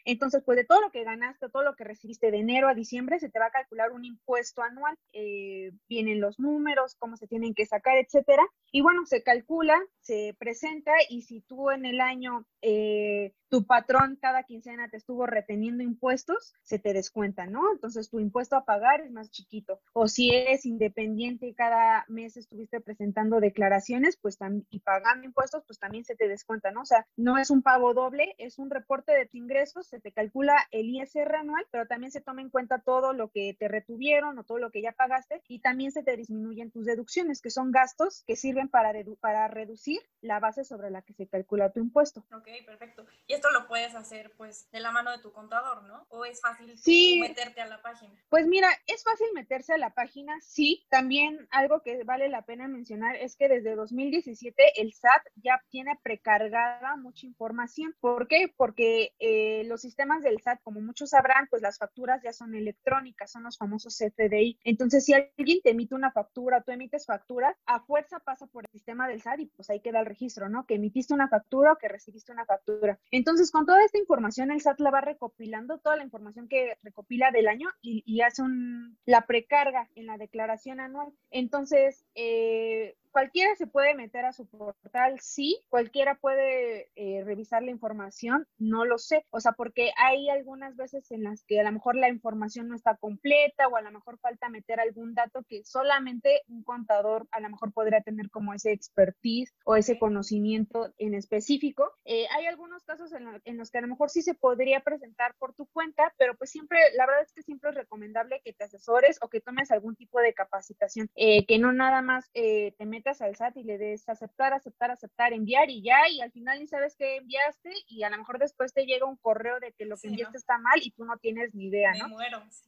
Entonces, 0.05 0.43
pues 0.45 0.57
de 0.57 0.65
todo 0.65 0.81
lo 0.81 0.91
que 0.91 1.05
ganaste, 1.05 1.49
todo 1.49 1.63
lo 1.63 1.75
que 1.75 1.85
recibiste 1.85 2.31
de 2.31 2.39
enero 2.39 2.69
a 2.69 2.75
diciembre, 2.75 3.19
se 3.19 3.31
te 3.31 3.39
va 3.39 3.47
a 3.47 3.51
calcular 3.51 3.93
un 3.93 4.05
impuesto 4.05 4.63
anual. 4.63 4.97
Eh, 5.13 5.73
vienen 5.89 6.21
los 6.21 6.39
números, 6.39 6.97
cómo 6.99 7.17
se 7.17 7.27
tienen 7.27 7.55
que 7.55 7.67
sacar, 7.67 7.97
etcétera. 7.99 8.43
Y 8.71 8.81
bueno, 8.81 9.05
se 9.07 9.23
calcula, 9.23 9.81
se 10.01 10.35
presenta 10.39 10.93
y 11.09 11.23
si 11.23 11.41
tú 11.43 11.71
en 11.71 11.85
el 11.85 12.01
año 12.01 12.47
eh, 12.63 13.35
tu 13.53 13.67
patrón 13.67 14.17
cada 14.19 14.45
quincena 14.45 14.89
te 14.89 14.97
estuvo 14.97 15.27
reteniendo 15.27 15.83
impuestos, 15.83 16.55
se 16.63 16.79
te 16.79 16.95
descuenta, 16.95 17.45
¿no? 17.45 17.71
Entonces 17.71 18.09
tu 18.09 18.19
impuesto 18.19 18.57
a 18.57 18.65
pagar 18.65 19.03
es 19.03 19.11
más 19.11 19.31
chiquito. 19.31 19.81
O 19.93 20.09
si 20.09 20.31
eres 20.31 20.65
independiente 20.65 21.47
y 21.47 21.55
cada 21.55 22.07
mes 22.09 22.39
estuviste 22.39 22.81
presentando 22.81 23.41
declaraciones, 23.41 24.17
pues 24.17 24.39
y 24.71 24.81
pagando 24.81 25.27
impuestos, 25.27 25.65
pues 25.67 25.79
también 25.79 26.05
se 26.05 26.17
te 26.17 26.29
descuenta, 26.29 26.71
¿no? 26.71 26.81
O 26.81 26.87
sea, 26.87 27.07
no 27.17 27.37
es 27.37 27.51
un 27.51 27.61
pago 27.61 27.93
doble, 27.93 28.35
es 28.39 28.59
un 28.59 28.71
reporte 28.71 29.13
de 29.13 29.27
tus 29.27 29.35
ingresos, 29.35 29.92
se 29.93 30.01
te 30.01 30.13
calcula 30.13 30.57
el 30.71 30.89
ISR 30.89 31.35
anual, 31.37 31.67
pero 31.71 31.87
también 31.87 32.11
se 32.11 32.23
toma 32.23 32.41
en 32.41 32.49
cuenta 32.49 32.81
todo 32.81 33.13
lo 33.13 33.31
que 33.31 33.55
te 33.59 33.69
retuvieron 33.69 34.39
o 34.39 34.45
todo 34.45 34.57
lo 34.57 34.71
que 34.71 34.81
ya 34.81 34.93
pagaste 34.93 35.43
y 35.49 35.61
también 35.61 35.93
se 35.93 36.03
te 36.03 36.17
disminuyen 36.17 36.71
tus 36.71 36.87
deducciones, 36.87 37.43
que 37.43 37.51
son 37.51 37.73
gastos 37.73 38.25
que 38.27 38.35
sirven 38.35 38.71
para, 38.71 38.93
para 39.21 39.49
reducir 39.49 40.01
la 40.23 40.41
base 40.41 40.65
sobre 40.65 40.89
la 40.89 41.03
que 41.03 41.13
se 41.13 41.29
calcula 41.29 41.73
tu 41.73 41.81
impuesto. 41.81 42.25
Ok, 42.35 42.49
perfecto. 42.65 43.05
Y 43.27 43.35
esto 43.35 43.51
lo 43.51 43.69
puedes 43.69 43.95
hacer 43.95 44.33
pues 44.39 44.71
de 44.71 44.81
la 44.81 44.93
mano 44.93 45.11
de 45.11 45.19
tu 45.19 45.31
contador, 45.31 45.83
¿no? 45.83 46.07
¿O 46.09 46.25
es 46.25 46.41
fácil 46.41 46.75
meterte 47.21 47.61
a 47.61 47.67
la 47.67 47.83
página? 47.83 48.15
Pues 48.31 48.47
mira, 48.47 48.69
es 48.87 49.05
fácil 49.05 49.27
meterse 49.35 49.75
a 49.75 49.79
la 49.79 49.91
página, 49.91 50.41
sí. 50.41 50.87
También 50.89 51.47
algo 51.51 51.83
que 51.83 52.03
vale 52.05 52.31
la 52.31 52.47
pena 52.47 52.67
mencionar 52.67 53.17
es 53.17 53.37
que 53.37 53.49
desde 53.49 53.75
2017 53.75 54.81
el 54.81 54.95
SAT 54.95 55.23
ya 55.37 55.63
tiene 55.69 55.99
precargada 56.03 56.97
mucha 56.97 57.27
información. 57.27 57.95
¿Por 58.01 58.27
qué? 58.27 58.51
Porque 58.57 59.13
eh, 59.19 59.65
los 59.67 59.82
sistemas 59.83 60.23
del 60.23 60.41
SAT, 60.41 60.61
como 60.63 60.81
muchos 60.81 61.11
sabrán, 61.11 61.47
pues 61.51 61.63
las 61.63 61.79
facturas 61.79 62.23
ya 62.23 62.33
son 62.33 62.55
electrónicas, 62.55 63.31
son 63.31 63.43
los 63.43 63.59
famosos 63.59 63.99
CFDI. 63.99 64.59
Entonces, 64.65 65.05
si 65.05 65.13
alguien 65.13 65.61
te 65.63 65.71
emite 65.71 65.95
una 65.95 66.13
factura, 66.13 66.63
tú 66.63 66.73
emites 66.73 67.07
facturas, 67.07 67.57
a 67.67 67.81
fuerza 67.81 68.21
pasa 68.21 68.47
por 68.47 68.65
el 68.65 68.71
sistema 68.71 69.09
del 69.09 69.21
SAT 69.21 69.41
y 69.41 69.47
pues 69.47 69.69
ahí 69.71 69.81
queda 69.81 70.01
el 70.01 70.07
registro, 70.07 70.49
¿no? 70.49 70.67
Que 70.67 70.77
emitiste 70.77 71.15
una 71.15 71.29
factura 71.29 71.73
o 71.73 71.77
que 71.77 71.89
recibiste 71.89 72.33
una 72.33 72.47
factura. 72.47 72.99
Entonces, 73.11 73.51
con 73.51 73.67
toda 73.67 73.85
esta 73.85 73.99
información, 73.99 74.51
el 74.51 74.61
SAT 74.61 74.81
la 74.81 74.91
va 74.91 75.01
recopilando, 75.01 75.79
toda 75.79 75.97
la 75.97 76.05
información 76.05 76.49
que 76.49 76.79
recopila 76.83 77.31
del 77.31 77.49
año 77.49 77.69
y, 77.81 78.21
hace 78.23 78.43
un, 78.43 78.97
la 79.05 79.27
precarga 79.27 79.89
en 79.97 80.07
la 80.07 80.17
declaración 80.17 80.81
anual. 80.81 81.13
Entonces, 81.31 82.05
eh, 82.15 82.97
cualquiera 83.13 83.55
se 83.57 83.67
puede 83.67 83.95
meter 83.95 84.25
a 84.25 84.33
su 84.33 84.47
portal, 84.47 85.21
sí, 85.21 85.61
cualquiera 85.69 86.17
puede 86.17 86.91
eh, 86.97 87.23
revisar 87.25 87.63
la 87.63 87.71
información, 87.71 88.47
no 88.59 88.85
lo 88.85 88.99
sé, 88.99 89.27
o 89.31 89.39
sea, 89.39 89.53
porque 89.53 89.93
hay 89.97 90.29
algunas 90.31 90.77
veces 90.77 91.11
en 91.13 91.23
las 91.23 91.45
que 91.45 91.61
a 91.61 91.65
lo 91.65 91.73
mejor 91.73 91.95
la 91.95 92.09
información 92.09 92.69
no 92.69 92.75
está 92.75 92.97
completa 92.97 93.69
o 93.69 93.77
a 93.77 93.83
lo 93.83 93.93
mejor 93.93 94.19
falta 94.19 94.49
meter 94.49 94.81
algún 94.81 95.15
dato 95.15 95.45
que 95.49 95.63
solamente 95.65 96.41
un 96.49 96.65
contador 96.65 97.29
a 97.31 97.41
lo 97.41 97.51
mejor 97.51 97.73
podría 97.73 98.01
tener 98.01 98.31
como 98.31 98.55
ese 98.55 98.73
expertise 98.73 99.53
o 99.65 99.77
ese 99.77 99.99
conocimiento 99.99 100.93
en 100.99 101.15
específico. 101.15 101.93
Eh, 102.05 102.27
hay 102.35 102.47
algunos 102.47 102.83
casos 102.85 103.13
en, 103.13 103.59
los 103.59 103.71
que 103.71 103.79
a 103.79 103.83
lo 103.83 103.89
mejor 103.89 104.11
sí 104.11 104.23
se 104.23 104.35
podría 104.35 104.81
presentar 104.81 105.35
por 105.39 105.55
tu 105.55 105.67
cuenta, 105.67 106.15
pero 106.19 106.35
pues 106.37 106.51
siempre, 106.51 106.79
la 106.97 107.07
verdad 107.07 107.23
es 107.23 107.33
que 107.33 107.43
siempre 107.43 107.71
es 107.71 107.77
recomendable 107.77 108.41
que 108.43 108.55
te 108.55 108.65
asesores 108.65 109.19
o 109.21 109.29
que 109.29 109.41
tomes 109.41 109.71
algún 109.71 109.97
tipo 109.97 110.19
de 110.21 110.33
capacitación, 110.33 111.11
eh, 111.15 111.45
que 111.45 111.59
no 111.59 111.73
nada 111.73 112.01
más 112.01 112.31
te 112.33 112.75
metas 112.87 113.02
al 113.21 113.37
SAT 113.37 113.57
y 113.57 113.65
le 113.65 113.79
des 113.79 114.09
aceptar, 114.09 114.53
aceptar, 114.53 114.91
aceptar, 114.91 115.33
enviar 115.33 115.71
y 115.71 115.83
ya, 115.83 116.09
y 116.11 116.21
al 116.21 116.33
final 116.33 116.61
ni 116.61 116.67
sabes 116.67 116.97
qué 116.97 117.17
enviaste 117.17 117.71
y 117.89 118.03
a 118.03 118.11
lo 118.11 118.19
mejor 118.19 118.39
después 118.39 118.73
te 118.73 118.87
llega 118.87 119.07
un 119.07 119.17
correo 119.17 119.61
de 119.61 119.73
que 119.73 119.85
lo 119.85 119.97
que 119.97 120.09
enviaste 120.09 120.39
está 120.39 120.59
mal 120.59 120.81
y 120.83 120.91
tú 120.93 121.05
no 121.05 121.17
tienes 121.19 121.55
ni 121.55 121.67
idea, 121.67 121.93
¿no? 121.95 122.17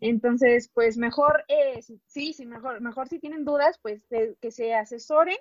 Entonces, 0.00 0.70
pues 0.72 0.96
mejor, 0.96 1.44
eh, 1.48 1.82
sí, 2.06 2.32
sí, 2.32 2.46
mejor, 2.46 2.80
mejor 2.80 3.08
si 3.08 3.18
tienen 3.18 3.44
dudas, 3.44 3.78
pues 3.80 4.06
que 4.08 4.50
se 4.50 4.74
asesoren 4.74 5.38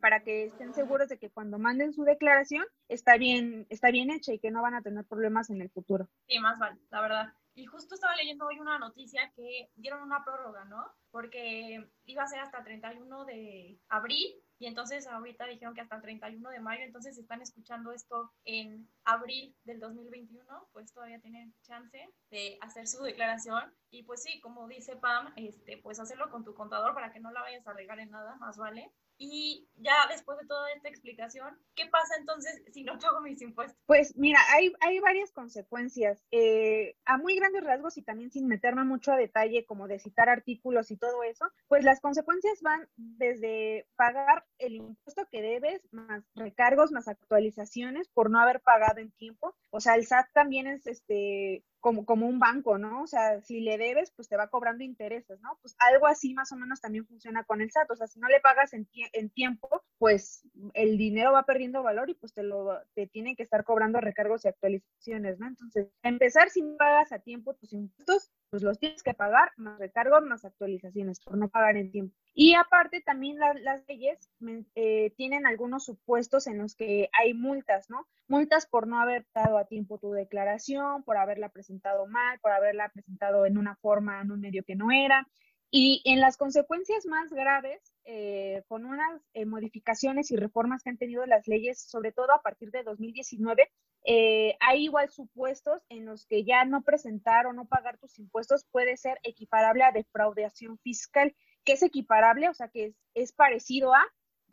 para 0.00 0.22
que 0.22 0.44
estén 0.44 0.74
seguros 0.74 1.08
de 1.08 1.18
que 1.18 1.30
cuando 1.30 1.58
manden 1.58 1.92
su 1.92 2.04
declaración 2.04 2.64
está 2.88 3.16
bien, 3.16 3.66
está 3.70 3.90
bien 3.90 4.10
hecha 4.10 4.32
y 4.32 4.38
que 4.38 4.50
no 4.50 4.62
van 4.62 4.74
a 4.74 4.82
tener 4.82 5.04
problemas 5.04 5.50
en 5.50 5.60
el 5.60 5.70
futuro. 5.70 6.08
Sí, 6.28 6.38
más 6.38 6.58
vale, 6.58 6.78
la 6.90 7.00
verdad. 7.00 7.32
Y 7.56 7.64
justo 7.64 7.94
estaba 7.94 8.14
leyendo 8.14 8.46
hoy 8.46 8.60
una 8.60 8.78
noticia 8.78 9.32
que 9.34 9.70
dieron 9.76 10.02
una 10.02 10.22
prórroga, 10.22 10.66
¿no? 10.66 10.92
Porque 11.10 11.88
iba 12.04 12.22
a 12.22 12.26
ser 12.26 12.40
hasta 12.40 12.58
el 12.58 12.64
31 12.64 13.24
de 13.24 13.80
abril 13.88 14.42
y 14.58 14.66
entonces 14.66 15.06
ahorita 15.06 15.46
dijeron 15.46 15.74
que 15.74 15.80
hasta 15.80 15.96
el 15.96 16.02
31 16.02 16.50
de 16.50 16.60
mayo, 16.60 16.84
entonces 16.84 17.14
si 17.14 17.22
están 17.22 17.40
escuchando 17.40 17.92
esto 17.92 18.30
en 18.44 18.86
abril 19.04 19.56
del 19.64 19.80
2021, 19.80 20.68
pues 20.74 20.92
todavía 20.92 21.18
tienen 21.20 21.54
chance 21.62 21.98
de 22.30 22.58
hacer 22.60 22.86
su 22.86 23.02
declaración. 23.02 23.74
Y 23.90 24.02
pues 24.02 24.22
sí, 24.22 24.38
como 24.40 24.68
dice 24.68 24.96
Pam, 24.96 25.32
este, 25.36 25.78
pues 25.78 25.98
hacerlo 25.98 26.30
con 26.30 26.44
tu 26.44 26.54
contador 26.54 26.92
para 26.92 27.10
que 27.10 27.20
no 27.20 27.30
la 27.32 27.40
vayas 27.40 27.66
a 27.66 27.72
regar 27.72 28.00
en 28.00 28.10
nada, 28.10 28.36
más 28.36 28.58
vale. 28.58 28.92
Y 29.18 29.66
ya 29.76 29.94
después 30.10 30.38
de 30.38 30.46
toda 30.46 30.70
esta 30.72 30.88
explicación, 30.88 31.58
¿qué 31.74 31.86
pasa 31.86 32.16
entonces 32.18 32.62
si 32.72 32.84
no 32.84 32.98
pago 32.98 33.20
mis 33.20 33.40
impuestos? 33.40 33.78
Pues 33.86 34.16
mira, 34.16 34.38
hay, 34.54 34.72
hay 34.80 35.00
varias 35.00 35.32
consecuencias. 35.32 36.22
Eh, 36.30 36.96
a 37.04 37.16
muy 37.16 37.36
grandes 37.36 37.64
rasgos 37.64 37.96
y 37.96 38.02
también 38.02 38.30
sin 38.30 38.46
meterme 38.46 38.84
mucho 38.84 39.12
a 39.12 39.16
detalle 39.16 39.64
como 39.64 39.88
de 39.88 39.98
citar 39.98 40.28
artículos 40.28 40.90
y 40.90 40.96
todo 40.96 41.22
eso, 41.22 41.46
pues 41.68 41.84
las 41.84 42.00
consecuencias 42.00 42.60
van 42.60 42.88
desde 42.96 43.86
pagar 43.96 44.44
el 44.58 44.76
impuesto 44.76 45.26
que 45.30 45.42
debes, 45.42 45.82
más 45.92 46.24
recargos, 46.34 46.92
más 46.92 47.08
actualizaciones 47.08 48.08
por 48.08 48.30
no 48.30 48.40
haber 48.40 48.60
pagado 48.60 49.00
en 49.00 49.12
tiempo. 49.12 49.56
O 49.70 49.80
sea, 49.80 49.94
el 49.94 50.06
SAT 50.06 50.32
también 50.32 50.66
es 50.66 50.86
este 50.86 51.64
como, 51.86 52.04
como 52.04 52.26
un 52.26 52.40
banco, 52.40 52.78
¿no? 52.78 53.02
O 53.02 53.06
sea, 53.06 53.40
si 53.42 53.60
le 53.60 53.78
debes, 53.78 54.10
pues 54.10 54.28
te 54.28 54.36
va 54.36 54.48
cobrando 54.48 54.82
intereses, 54.82 55.40
¿no? 55.40 55.56
Pues 55.62 55.76
algo 55.78 56.08
así 56.08 56.34
más 56.34 56.50
o 56.50 56.56
menos 56.56 56.80
también 56.80 57.06
funciona 57.06 57.44
con 57.44 57.60
el 57.60 57.70
SAT. 57.70 57.88
O 57.92 57.94
sea, 57.94 58.08
si 58.08 58.18
no 58.18 58.26
le 58.26 58.40
pagas 58.40 58.72
en, 58.72 58.88
en 59.12 59.30
tiempo, 59.30 59.84
pues 59.98 60.42
el 60.74 60.98
dinero 60.98 61.32
va 61.32 61.44
perdiendo 61.44 61.82
valor 61.82 62.10
y 62.10 62.14
pues 62.14 62.32
te 62.34 62.42
lo 62.42 62.78
te 62.94 63.06
tienen 63.06 63.36
que 63.36 63.42
estar 63.42 63.64
cobrando 63.64 64.00
recargos 64.00 64.44
y 64.44 64.48
actualizaciones, 64.48 65.38
¿no? 65.38 65.48
Entonces, 65.48 65.88
empezar 66.02 66.50
si 66.50 66.62
no 66.62 66.76
pagas 66.76 67.12
a 67.12 67.18
tiempo 67.18 67.54
tus 67.54 67.72
impuestos, 67.72 68.30
pues 68.50 68.62
los 68.62 68.78
tienes 68.78 69.02
que 69.02 69.14
pagar, 69.14 69.50
más 69.56 69.78
recargos, 69.78 70.22
más 70.22 70.44
actualizaciones, 70.44 71.20
por 71.20 71.36
no 71.36 71.48
pagar 71.48 71.76
en 71.76 71.90
tiempo. 71.90 72.14
Y 72.34 72.54
aparte 72.54 73.00
también 73.00 73.38
las 73.38 73.86
leyes 73.88 74.30
eh, 74.74 75.10
tienen 75.16 75.46
algunos 75.46 75.84
supuestos 75.84 76.46
en 76.46 76.58
los 76.58 76.74
que 76.74 77.08
hay 77.18 77.34
multas, 77.34 77.88
¿no? 77.88 78.06
Multas 78.28 78.66
por 78.66 78.86
no 78.86 79.00
haber 79.00 79.26
dado 79.34 79.58
a 79.58 79.66
tiempo 79.66 79.98
tu 79.98 80.12
declaración, 80.12 81.02
por 81.02 81.16
haberla 81.16 81.48
presentado 81.48 82.06
mal, 82.06 82.38
por 82.40 82.52
haberla 82.52 82.90
presentado 82.90 83.46
en 83.46 83.58
una 83.58 83.76
forma, 83.76 84.20
en 84.20 84.30
un 84.30 84.40
medio 84.40 84.64
que 84.64 84.76
no 84.76 84.90
era. 84.90 85.26
Y 85.70 86.02
en 86.04 86.20
las 86.20 86.36
consecuencias 86.36 87.06
más 87.06 87.30
graves, 87.30 87.92
eh, 88.04 88.62
con 88.68 88.84
unas 88.84 89.20
eh, 89.34 89.46
modificaciones 89.46 90.30
y 90.30 90.36
reformas 90.36 90.82
que 90.82 90.90
han 90.90 90.96
tenido 90.96 91.26
las 91.26 91.48
leyes, 91.48 91.80
sobre 91.82 92.12
todo 92.12 92.32
a 92.32 92.40
partir 92.40 92.70
de 92.70 92.84
2019, 92.84 93.68
eh, 94.04 94.56
hay 94.60 94.84
igual 94.84 95.10
supuestos 95.10 95.82
en 95.88 96.06
los 96.06 96.26
que 96.26 96.44
ya 96.44 96.64
no 96.64 96.82
presentar 96.82 97.46
o 97.46 97.52
no 97.52 97.66
pagar 97.66 97.98
tus 97.98 98.16
impuestos 98.20 98.64
puede 98.70 98.96
ser 98.96 99.18
equiparable 99.24 99.82
a 99.82 99.90
defraudación 99.90 100.78
fiscal, 100.78 101.34
que 101.64 101.72
es 101.72 101.82
equiparable, 101.82 102.48
o 102.48 102.54
sea, 102.54 102.68
que 102.68 102.94
es, 103.14 103.32
parecido 103.32 103.92
a, 103.92 104.04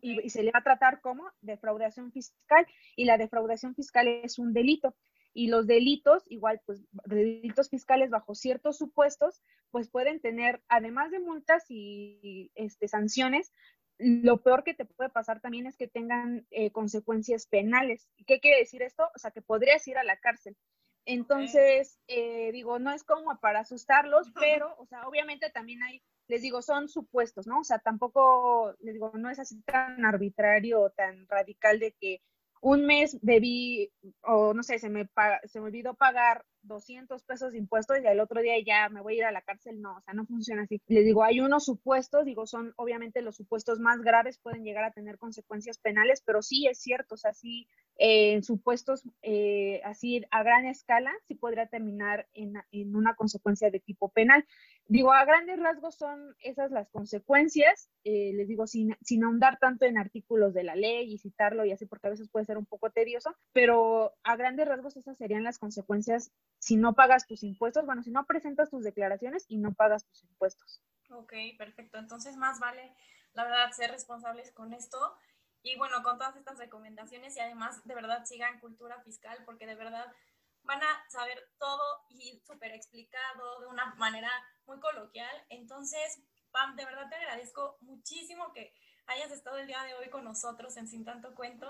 y, 0.02 0.28
se 0.32 0.41
le 0.41 0.52
va 0.52 0.60
a 0.60 0.63
tratar 0.63 0.99
como 1.02 1.30
defraudación 1.41 2.12
fiscal, 2.12 2.65
y 2.95 3.06
la 3.06 3.19
defraudación 3.19 3.76
fiscal 3.76 4.08
es 4.08 4.39
un 4.39 4.54
delito 4.54 4.95
y 5.33 5.47
los 5.47 5.67
delitos, 5.67 6.23
igual, 6.27 6.61
pues 6.65 6.83
delitos 7.05 7.69
fiscales 7.69 8.09
bajo 8.09 8.35
ciertos 8.35 8.77
supuestos, 8.77 9.41
pues 9.71 9.89
pueden 9.89 10.19
tener, 10.19 10.61
además 10.67 11.11
de 11.11 11.19
multas 11.19 11.65
y 11.69 12.51
este, 12.55 12.87
sanciones, 12.87 13.51
lo 13.97 14.41
peor 14.41 14.63
que 14.63 14.73
te 14.73 14.85
puede 14.85 15.09
pasar 15.09 15.39
también 15.39 15.65
es 15.65 15.77
que 15.77 15.87
tengan 15.87 16.45
eh, 16.51 16.71
consecuencias 16.71 17.47
penales. 17.47 18.09
¿Qué 18.25 18.39
quiere 18.39 18.59
decir 18.59 18.81
esto? 18.81 19.03
O 19.15 19.19
sea, 19.19 19.31
que 19.31 19.41
podrías 19.41 19.87
ir 19.87 19.97
a 19.97 20.03
la 20.03 20.17
cárcel. 20.17 20.57
Entonces, 21.05 21.99
eh, 22.07 22.51
digo, 22.53 22.79
no 22.79 22.91
es 22.91 23.03
como 23.03 23.37
para 23.39 23.61
asustarlos, 23.61 24.31
pero, 24.39 24.75
o 24.77 24.85
sea, 24.85 25.07
obviamente 25.07 25.49
también 25.49 25.83
hay, 25.83 26.01
les 26.27 26.41
digo, 26.41 26.61
son 26.61 26.89
supuestos, 26.89 27.45
¿no? 27.45 27.59
O 27.59 27.63
sea, 27.63 27.79
tampoco, 27.79 28.75
les 28.79 28.93
digo, 28.93 29.11
no 29.15 29.29
es 29.29 29.39
así 29.39 29.61
tan 29.63 30.05
arbitrario 30.05 30.81
o 30.81 30.89
tan 30.89 31.27
radical 31.27 31.79
de 31.79 31.93
que 31.93 32.21
un 32.63 32.86
mes 32.86 33.17
debí, 33.21 33.91
o 34.21 34.54
no 34.54 34.63
sé, 34.63 34.80
se 34.80 34.89
me, 34.89 35.08
se 35.45 35.60
me 35.60 35.67
olvidó 35.67 35.93
pagar 35.95 36.45
200 36.63 37.23
pesos 37.23 37.52
de 37.52 37.60
impuestos 37.60 37.97
y 38.02 38.08
al 38.08 38.19
otro 38.19 38.41
día 38.41 38.56
ya 38.65 38.89
me 38.89 39.02
voy 39.02 39.15
a 39.15 39.17
ir 39.17 39.26
a 39.26 39.32
la 39.32 39.41
cárcel. 39.41 39.82
No, 39.82 39.97
o 39.97 40.02
sea, 40.02 40.13
no 40.13 40.26
funciona 40.26 40.63
así. 40.63 40.82
Les 40.88 41.06
digo, 41.06 41.23
hay 41.23 41.39
unos 41.39 41.65
supuestos, 41.65 42.26
digo, 42.26 42.45
son 42.45 42.73
obviamente 42.78 43.21
los 43.21 43.36
supuestos 43.36 43.80
más 43.80 44.02
graves, 44.02 44.39
pueden 44.39 44.63
llegar 44.63 44.84
a 44.84 44.91
tener 44.91 45.17
consecuencias 45.17 45.78
penales, 45.78 46.21
pero 46.26 46.41
sí 46.41 46.67
es 46.67 46.80
cierto, 46.80 47.15
o 47.15 47.17
sea, 47.17 47.34
sí, 47.34 47.67
eh, 47.97 48.34
en 48.34 48.43
supuestos 48.43 49.04
eh, 49.21 49.82
así 49.84 50.26
a 50.32 50.43
gran 50.43 50.65
escala, 50.65 51.12
sí 51.28 51.36
podría 51.36 51.67
terminar 51.67 52.28
en, 52.34 52.54
en 52.71 52.95
una 52.95 53.15
consecuencia 53.15 53.69
de 53.69 53.80
tipo 53.80 54.10
penal. 54.10 54.45
Digo, 54.88 55.13
a 55.13 55.23
grandes 55.26 55.60
rasgos 55.60 55.95
son 55.95 56.36
esas 56.39 56.71
las 56.71 56.89
consecuencias, 56.89 57.89
eh, 58.04 58.32
les 58.34 58.47
digo, 58.47 58.67
sin, 58.67 58.97
sin 59.02 59.23
ahondar 59.23 59.58
tanto 59.60 59.86
en 59.86 59.97
artículos 59.97 60.54
de 60.54 60.63
la 60.63 60.76
ley 60.76 61.13
y 61.13 61.17
citarlo 61.19 61.65
y 61.65 61.71
así, 61.71 61.86
porque 61.86 62.08
a 62.08 62.10
veces 62.10 62.30
puede 62.30 62.45
ser 62.45 62.58
un 62.58 62.65
poco 62.65 62.89
tedioso, 62.89 63.36
pero 63.54 64.13
a 64.23 64.36
grandes 64.36 64.67
rasgos 64.67 64.97
esas 64.97 65.17
serían 65.17 65.43
las 65.43 65.60
consecuencias 65.60 66.32
si 66.63 66.78
no 66.78 66.93
pagas 66.93 67.28
tus 67.28 67.43
impuestos, 67.43 67.86
bueno, 67.86 68.04
si 68.04 68.12
no 68.12 68.26
presentas 68.26 68.69
tus 68.69 68.86
declaraciones 68.86 69.43
y 69.49 69.58
no 69.58 69.73
pagas 69.73 70.06
tus 70.06 70.23
impuestos. 70.23 70.82
Ok, 71.10 71.34
perfecto. 71.58 71.97
Entonces, 71.97 72.38
más 72.38 72.62
vale, 72.62 72.95
la 73.34 73.43
verdad, 73.43 73.71
ser 73.71 73.91
responsables 73.91 74.54
con 74.54 74.71
esto. 74.71 74.97
Y 75.62 75.78
bueno, 75.78 76.02
con 76.04 76.17
todas 76.17 76.38
estas 76.38 76.58
recomendaciones 76.58 77.36
y 77.36 77.41
además, 77.41 77.84
de 77.84 77.95
verdad, 77.95 78.23
sigan 78.23 78.62
cultura 78.62 79.02
fiscal, 79.02 79.38
porque 79.43 79.65
de 79.65 79.76
verdad 79.76 80.06
van 80.62 80.82
a 80.82 81.10
saber 81.10 81.38
todo 81.60 81.84
y 82.08 82.41
súper 82.47 82.71
explicado 82.71 83.60
de 83.60 83.67
una 83.67 83.95
manera 83.95 84.32
muy 84.65 84.80
coloquial. 84.80 85.36
Entonces, 85.49 86.21
Pam, 86.52 86.78
de 86.78 86.86
verdad 86.86 87.10
te 87.10 87.15
agradezco 87.15 87.78
muchísimo 87.82 88.54
que 88.54 88.73
hayas 89.08 89.32
estado 89.32 89.58
el 89.58 89.67
día 89.67 89.84
de 89.84 89.95
hoy 89.95 90.10
con 90.10 90.23
nosotros 90.23 90.78
en 90.78 90.88
Sin 90.88 91.04
Tanto 91.04 91.36
Cuento 91.36 91.69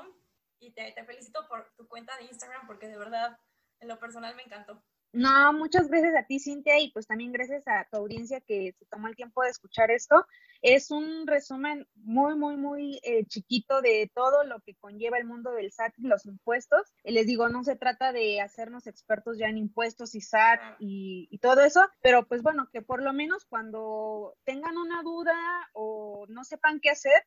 y 0.59 0.71
te, 0.71 0.91
te 0.91 1.03
felicito 1.03 1.47
por 1.47 1.73
tu 1.75 1.87
cuenta 1.87 2.15
de 2.17 2.25
Instagram 2.25 2.67
porque 2.67 2.87
de 2.87 2.97
verdad, 2.99 3.39
en 3.83 3.89
lo 3.89 3.99
personal 3.99 4.35
me 4.35 4.43
encantó. 4.43 4.81
No, 5.11 5.53
muchas 5.53 5.89
gracias 5.89 6.15
a 6.15 6.25
ti, 6.25 6.39
Cintia, 6.39 6.79
y 6.79 6.89
pues 6.91 7.05
también 7.05 7.31
gracias 7.31 7.67
a 7.67 7.87
tu 7.91 7.97
audiencia 7.97 8.41
que 8.41 8.73
se 8.79 8.85
tomó 8.87 9.07
el 9.07 9.15
tiempo 9.15 9.43
de 9.43 9.49
escuchar 9.49 9.91
esto. 9.91 10.25
Es 10.63 10.89
un 10.89 11.27
resumen 11.27 11.87
muy, 11.93 12.35
muy, 12.35 12.57
muy 12.57 12.99
eh, 13.03 13.23
chiquito 13.27 13.81
de 13.81 14.09
todo 14.15 14.43
lo 14.43 14.59
que 14.61 14.73
conlleva 14.73 15.19
el 15.19 15.25
mundo 15.25 15.51
del 15.51 15.71
SAT 15.71 15.93
y 15.99 16.07
los 16.07 16.25
impuestos. 16.25 16.91
les 17.03 17.27
digo, 17.27 17.47
no 17.47 17.63
se 17.63 17.75
trata 17.75 18.11
de 18.11 18.41
hacernos 18.41 18.87
expertos 18.87 19.37
ya 19.37 19.45
en 19.49 19.59
impuestos 19.59 20.15
y 20.15 20.21
SAT 20.21 20.77
y, 20.79 21.27
y 21.29 21.37
todo 21.37 21.61
eso, 21.61 21.81
pero 22.01 22.25
pues 22.25 22.41
bueno, 22.41 22.67
que 22.73 22.81
por 22.81 23.03
lo 23.03 23.13
menos 23.13 23.45
cuando 23.45 24.35
tengan 24.45 24.77
una 24.77 25.03
duda 25.03 25.35
o 25.73 26.25
no 26.27 26.43
sepan 26.43 26.79
qué 26.79 26.89
hacer, 26.89 27.23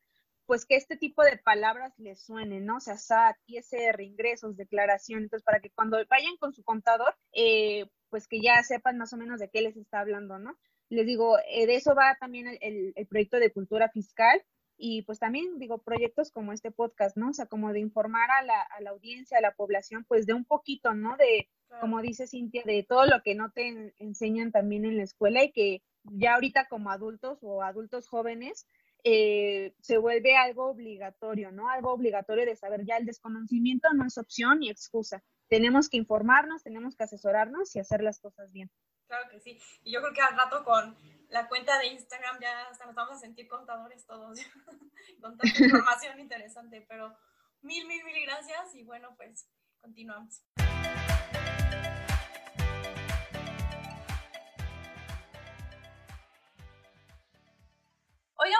pues 0.47 0.65
que 0.65 0.77
este 0.77 0.97
tipo 0.97 1.23
de 1.23 1.37
palabras 1.39 1.93
les 1.99 2.25
suenen, 2.25 2.65
¿no? 2.65 2.77
O 2.77 2.81
sea, 2.81 2.97
SAT, 2.97 3.37
ISR, 3.47 4.01
ingresos, 4.01 4.57
declaración, 4.57 5.25
entonces 5.25 5.45
para 5.45 5.61
que 5.61 5.71
cuando 5.71 5.99
vayan 6.09 6.37
con 6.39 6.53
su 6.53 6.63
contador, 6.63 7.15
eh, 7.33 7.87
pues 8.09 8.29
que 8.29 8.41
ya 8.41 8.63
sepan 8.63 8.97
más 8.97 9.13
o 9.13 9.17
menos 9.17 9.41
de 9.41 9.51
qué 9.51 9.61
les 9.61 9.77
está 9.77 10.01
hablando, 10.01 10.39
¿no? 10.39 10.57
Les 10.89 11.05
digo, 11.05 11.37
eh, 11.51 11.67
de 11.67 11.75
eso 11.75 11.95
va 11.95 12.17
también 12.21 12.47
el, 12.61 12.95
proyecto 13.09 13.39
de 13.39 13.53
cultura 13.53 13.89
fiscal 13.89 14.41
y 14.79 15.03
pues 15.03 15.19
también 15.19 15.59
digo, 15.59 15.79
proyectos 15.79 16.31
como 16.31 16.53
este 16.53 16.71
podcast, 16.71 17.17
¿no? 17.17 17.31
O 17.31 17.33
sea, 17.33 17.47
como 17.47 17.73
de 17.73 17.81
informar 17.81 18.31
a 18.31 18.43
la, 18.43 18.61
a 18.61 18.81
la 18.81 18.91
audiencia, 18.91 19.39
a 19.39 19.41
la 19.43 19.55
población, 19.55 20.05
pues 20.07 20.27
de 20.27 20.35
un 20.35 20.45
poquito, 20.45 20.95
¿no? 20.95 21.17
De, 21.17 21.49
como 21.81 22.01
dice 22.03 22.29
Cintia, 22.29 22.63
de 22.65 22.85
todo 22.85 23.07
lo 23.07 23.23
que 23.23 23.35
no 23.35 23.51
te 23.51 23.93
enseñan 23.99 24.53
también 24.53 24.85
en 24.85 24.97
la 24.97 25.03
escuela 25.03 25.43
y 25.43 25.51
que 25.51 25.83
ya 26.05 26.35
ahorita 26.35 26.69
como 26.69 26.91
adultos 26.91 27.39
o 27.43 27.63
adultos 27.63 28.09
jóvenes, 28.09 28.67
eh, 29.05 29.75
se 29.81 29.99
vuelve 29.99 30.37
algo 30.37 30.71
obligatorio, 30.71 31.53
¿no? 31.53 31.69
Algo 31.69 31.93
obligatorio 31.93 32.45
de 32.45 32.57
saber 32.57 32.85
ya 32.85 32.97
el 32.97 33.07
desconocimiento 33.07 33.89
no 33.95 34.07
es 34.07 34.19
opción 34.19 34.61
ni 34.61 34.71
excusa. 34.71 35.23
Tenemos 35.49 35.89
que 35.89 35.97
informarnos, 35.97 36.63
tenemos 36.63 36.97
que 36.97 37.05
asesorarnos 37.05 37.75
y 37.77 37.79
hacer 37.79 38.03
las 38.03 38.19
cosas 38.19 38.51
bien. 38.53 38.71
Claro 39.07 39.29
que 39.31 39.41
sí. 39.41 39.61
Y 39.85 39.93
yo 39.93 40.01
creo 40.01 40.13
que 40.13 40.21
al 40.21 40.37
rato 40.37 40.65
con 40.65 40.97
la 41.29 41.49
cuenta 41.49 41.79
de 41.79 41.87
Instagram 41.87 42.41
ya 42.41 42.69
hasta 42.69 42.87
nos 42.87 42.95
vamos 42.95 43.17
a 43.17 43.21
sentir 43.21 43.47
contadores 43.47 44.05
todos, 44.07 44.39
con 45.21 45.37
tanta 45.37 45.43
información 45.65 46.19
interesante. 46.19 46.85
Pero 46.89 47.17
mil, 47.63 47.87
mil, 47.87 48.03
mil 48.05 48.23
gracias 48.25 48.75
y 48.75 48.83
bueno, 48.83 49.15
pues 49.17 49.49
continuamos. 49.81 50.43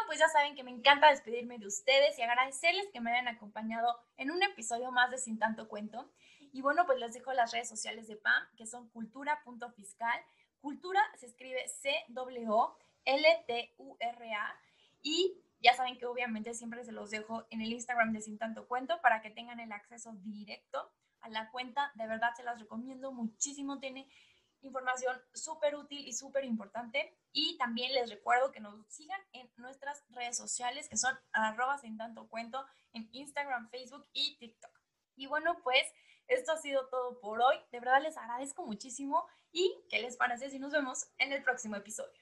Pues 0.07 0.19
ya 0.19 0.29
saben 0.29 0.55
que 0.55 0.65
me 0.65 0.71
encanta 0.71 1.11
despedirme 1.11 1.59
de 1.59 1.67
ustedes 1.67 2.19
y 2.19 2.23
agradecerles 2.23 2.89
que 2.93 3.01
me 3.01 3.11
hayan 3.11 3.29
acompañado 3.29 4.01
en 4.17 4.31
un 4.31 4.43
episodio 4.43 4.91
más 4.91 5.11
de 5.11 5.19
Sin 5.19 5.39
Tanto 5.39 5.69
Cuento. 5.69 6.11
Y 6.53 6.63
bueno, 6.63 6.87
pues 6.87 6.99
les 6.99 7.13
dejo 7.13 7.33
las 7.35 7.53
redes 7.53 7.69
sociales 7.69 8.09
de 8.09 8.17
PAM, 8.17 8.43
que 8.57 8.67
son 8.67 8.89
cultura.fiscal. 8.89 10.19
Cultura 10.61 11.03
se 11.17 11.27
escribe 11.27 11.69
C-W-L-T-U-R-A. 11.69 12.21
Y 15.03 15.39
ya 15.61 15.75
saben 15.75 15.99
que 15.99 16.07
obviamente 16.07 16.55
siempre 16.55 16.83
se 16.83 16.93
los 16.93 17.11
dejo 17.11 17.47
en 17.51 17.61
el 17.61 17.73
Instagram 17.73 18.13
de 18.13 18.23
Sin 18.23 18.39
Tanto 18.39 18.67
Cuento 18.67 19.01
para 19.03 19.21
que 19.21 19.31
tengan 19.31 19.61
el 19.61 19.71
acceso 19.73 20.15
directo 20.25 20.91
a 21.21 21.29
la 21.29 21.51
cuenta. 21.51 21.93
De 21.95 22.07
verdad 22.07 22.31
se 22.37 22.43
las 22.43 22.59
recomiendo 22.59 23.13
muchísimo. 23.13 23.79
Tiene 23.79 24.09
información 24.67 25.21
súper 25.33 25.77
útil 25.77 26.07
y 26.07 26.13
súper 26.13 26.45
importante. 26.45 27.19
Y 27.33 27.57
también 27.59 27.93
les 27.95 28.11
recuerdo 28.11 28.53
que 28.53 28.61
nos 28.61 28.87
sigan 28.89 29.21
en 29.33 29.51
nuestras 29.57 30.05
redes 30.11 30.37
sociales, 30.37 30.89
que 30.89 30.97
son 30.97 31.19
arroba 31.33 31.79
sin 31.79 31.97
tanto 31.97 32.29
cuento, 32.29 32.65
en 32.93 33.09
Instagram, 33.13 33.69
Facebook 33.71 34.07
y 34.13 34.37
TikTok. 34.39 34.71
Y 35.17 35.27
bueno, 35.27 35.57
pues 35.63 35.83
esto 36.29 36.53
ha 36.53 36.57
sido 36.57 36.89
todo 36.89 37.21
por 37.21 37.41
hoy. 37.41 37.57
De 37.71 37.81
verdad 37.81 38.03
les 38.03 38.17
agradezco 38.17 38.67
muchísimo 38.67 39.27
y 39.53 39.75
¿qué 39.89 40.01
les 40.01 40.17
parece 40.17 40.51
si 40.51 40.59
nos 40.59 40.73
vemos 40.73 41.07
en 41.19 41.33
el 41.33 41.43
próximo 41.43 41.77
episodio? 41.77 42.21